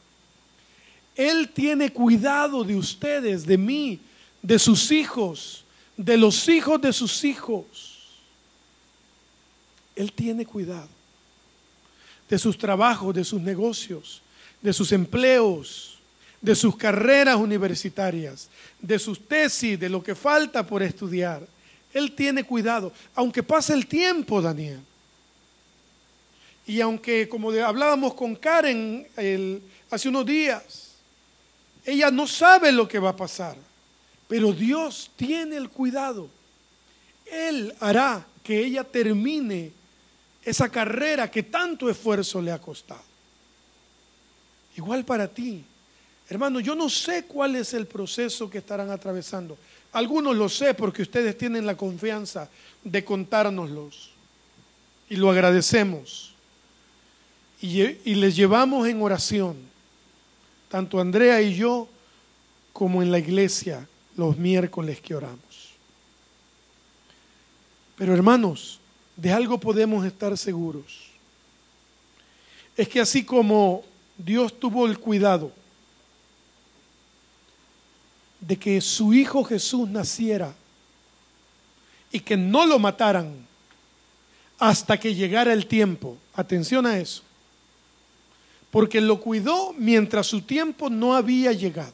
Él 1.16 1.50
tiene 1.54 1.94
cuidado 1.94 2.66
de 2.66 2.76
ustedes, 2.76 3.46
de 3.46 3.58
mí, 3.58 4.02
de 4.42 4.60
sus 4.60 4.92
hijos, 4.92 5.64
de 5.96 6.18
los 6.18 6.50
hijos 6.50 6.82
de 6.82 6.92
sus 6.92 7.24
hijos. 7.24 8.20
Él 9.96 10.12
tiene 10.12 10.46
cuidado 10.46 10.90
de 12.28 12.38
sus 12.38 12.58
trabajos, 12.58 13.16
de 13.16 13.24
sus 13.24 13.40
negocios, 13.40 14.22
de 14.62 14.74
sus 14.74 14.92
empleos, 14.92 16.00
de 16.42 16.54
sus 16.54 16.76
carreras 16.76 17.38
universitarias, 17.38 18.50
de 18.82 19.00
sus 19.00 19.26
tesis, 19.26 19.80
de 19.80 19.88
lo 19.88 20.04
que 20.04 20.16
falta 20.16 20.68
por 20.68 20.84
estudiar. 20.84 21.48
Él 21.94 22.12
tiene 22.12 22.44
cuidado, 22.44 22.92
aunque 23.16 23.42
pase 23.42 23.74
el 23.74 23.88
tiempo, 23.88 24.42
Daniel. 24.42 24.82
Y 26.66 26.80
aunque, 26.82 27.28
como 27.28 27.52
hablábamos 27.52 28.14
con 28.14 28.36
Karen 28.36 29.08
hace 29.90 30.10
unos 30.10 30.26
días, 30.26 30.92
ella 31.86 32.10
no 32.10 32.28
sabe 32.28 32.72
lo 32.72 32.88
que 32.88 33.00
va 33.00 33.10
a 33.10 33.16
pasar, 33.16 33.58
pero 34.28 34.54
Dios 34.54 35.12
tiene 35.16 35.58
el 35.58 35.70
cuidado. 35.70 36.30
Él 37.26 37.74
hará 37.80 38.26
que 38.44 38.60
ella 38.60 38.84
termine 38.84 39.72
esa 40.44 40.70
carrera 40.70 41.30
que 41.30 41.44
tanto 41.44 41.90
esfuerzo 41.90 42.42
le 42.42 42.52
ha 42.52 42.60
costado. 42.60 43.04
Igual 44.76 45.06
para 45.06 45.28
ti. 45.28 45.64
Hermano, 46.30 46.60
yo 46.60 46.76
no 46.76 46.90
sé 46.90 47.26
cuál 47.26 47.56
es 47.56 47.74
el 47.74 47.86
proceso 47.86 48.50
que 48.50 48.60
estarán 48.60 48.90
atravesando. 48.90 49.58
Algunos 49.92 50.36
lo 50.36 50.50
sé 50.50 50.74
porque 50.74 51.02
ustedes 51.02 51.38
tienen 51.38 51.66
la 51.66 51.76
confianza 51.76 52.50
de 52.84 53.04
contárnoslos. 53.06 54.12
Y 55.10 55.18
lo 55.18 55.30
agradecemos. 55.30 56.33
Y, 57.64 58.16
les 58.16 58.36
llevamos 58.36 58.86
en 58.90 59.02
oración, 59.02 59.56
tanto 60.68 61.00
Andrea 61.00 61.42
y 61.42 61.56
yo, 61.56 61.88
como 62.74 63.02
en 63.02 63.10
la 63.10 63.20
iglesia 63.20 63.88
los 64.18 64.36
miércoles 64.38 65.00
que 65.00 65.16
oramos. 65.16 65.72
Pero 67.96 68.14
hermanos, 68.14 68.82
de 69.16 69.32
algo 69.32 69.62
podemos 69.62 70.06
estar 70.06 70.38
seguros. 70.38 71.06
Es 72.76 72.90
que 72.90 73.00
así 73.00 73.24
como 73.24 73.86
Dios 74.18 74.60
tuvo 74.60 74.86
el 74.86 75.00
cuidado 75.00 75.50
de 78.42 78.58
que 78.58 78.82
su 78.82 79.14
Hijo 79.14 79.42
Jesús 79.46 79.88
naciera 79.88 80.54
y 82.12 82.20
que 82.20 82.36
no 82.36 82.66
lo 82.66 82.78
mataran, 82.78 83.34
hasta 84.60 85.00
que 85.00 85.16
llegara 85.16 85.54
el 85.54 85.66
tiempo. 85.66 86.18
Atención 86.34 86.86
a 86.86 86.98
eso. 86.98 87.24
Porque 88.74 89.02
lo 89.02 89.22
cuidó 89.22 89.72
mientras 89.78 90.26
su 90.26 90.42
tiempo 90.42 90.90
no 90.90 91.14
había 91.14 91.52
llegado. 91.52 91.94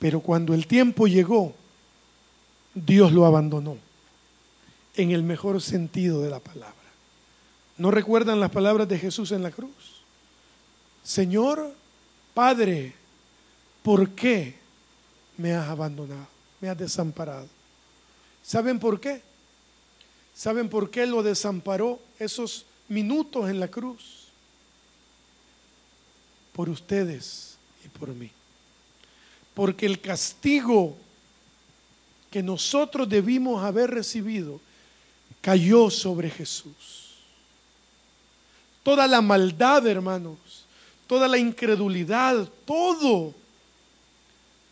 Pero 0.00 0.18
cuando 0.18 0.52
el 0.52 0.66
tiempo 0.66 1.06
llegó, 1.06 1.54
Dios 2.74 3.12
lo 3.12 3.24
abandonó. 3.24 3.78
En 4.96 5.12
el 5.12 5.22
mejor 5.22 5.62
sentido 5.62 6.22
de 6.22 6.30
la 6.30 6.40
palabra. 6.40 6.74
¿No 7.78 7.92
recuerdan 7.92 8.40
las 8.40 8.50
palabras 8.50 8.88
de 8.88 8.98
Jesús 8.98 9.30
en 9.30 9.44
la 9.44 9.52
cruz? 9.52 10.02
Señor, 11.04 11.72
Padre, 12.34 12.92
¿por 13.84 14.10
qué 14.10 14.56
me 15.36 15.54
has 15.54 15.68
abandonado? 15.68 16.26
Me 16.60 16.68
has 16.68 16.76
desamparado. 16.76 17.46
¿Saben 18.42 18.80
por 18.80 18.98
qué? 18.98 19.22
¿Saben 20.34 20.68
por 20.68 20.90
qué 20.90 21.06
lo 21.06 21.22
desamparó 21.22 22.00
esos 22.18 22.66
minutos 22.88 23.48
en 23.48 23.60
la 23.60 23.68
cruz? 23.68 24.25
Por 26.56 26.70
ustedes 26.70 27.58
y 27.84 27.88
por 27.88 28.08
mí. 28.08 28.30
Porque 29.52 29.84
el 29.84 30.00
castigo 30.00 30.96
que 32.30 32.42
nosotros 32.42 33.06
debimos 33.06 33.62
haber 33.62 33.90
recibido 33.90 34.58
cayó 35.42 35.90
sobre 35.90 36.30
Jesús. 36.30 37.14
Toda 38.82 39.06
la 39.06 39.20
maldad, 39.20 39.86
hermanos, 39.86 40.38
toda 41.06 41.28
la 41.28 41.36
incredulidad, 41.36 42.48
todo, 42.64 43.34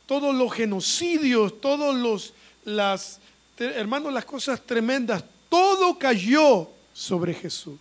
todos 0.06 0.34
los 0.34 0.52
genocidios, 0.52 1.60
todos 1.60 1.94
los, 1.94 2.32
las, 2.64 3.20
hermanos, 3.58 4.10
las 4.10 4.24
cosas 4.24 4.60
tremendas, 4.62 5.22
todo 5.50 5.98
cayó 5.98 6.70
sobre 6.94 7.34
Jesús. 7.34 7.78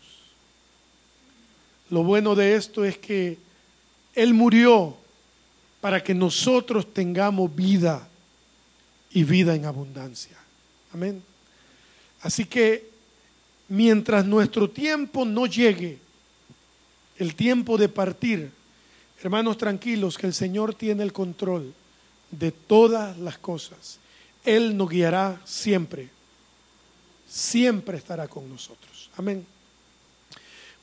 Lo 1.89 2.03
bueno 2.03 2.35
de 2.35 2.55
esto 2.55 2.83
es 2.83 2.97
que 2.97 3.37
Él 4.15 4.33
murió 4.33 4.95
para 5.81 6.03
que 6.03 6.13
nosotros 6.13 6.93
tengamos 6.93 7.53
vida 7.53 8.07
y 9.11 9.23
vida 9.23 9.55
en 9.55 9.65
abundancia. 9.65 10.37
Amén. 10.93 11.23
Así 12.21 12.45
que 12.45 12.89
mientras 13.67 14.25
nuestro 14.25 14.69
tiempo 14.69 15.25
no 15.25 15.45
llegue, 15.45 15.99
el 17.17 17.35
tiempo 17.35 17.77
de 17.77 17.89
partir, 17.89 18.51
hermanos 19.21 19.57
tranquilos, 19.57 20.17
que 20.17 20.27
el 20.27 20.33
Señor 20.33 20.73
tiene 20.73 21.03
el 21.03 21.13
control 21.13 21.73
de 22.31 22.51
todas 22.51 23.17
las 23.17 23.37
cosas. 23.37 23.99
Él 24.43 24.75
nos 24.75 24.89
guiará 24.89 25.41
siempre, 25.45 26.09
siempre 27.27 27.97
estará 27.97 28.27
con 28.27 28.49
nosotros. 28.49 29.09
Amén. 29.15 29.45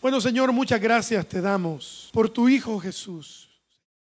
Bueno, 0.01 0.19
Señor, 0.19 0.51
muchas 0.51 0.81
gracias 0.81 1.29
te 1.29 1.43
damos 1.43 2.09
por 2.15 2.31
tu 2.31 2.49
Hijo 2.49 2.81
Jesús. 2.81 3.50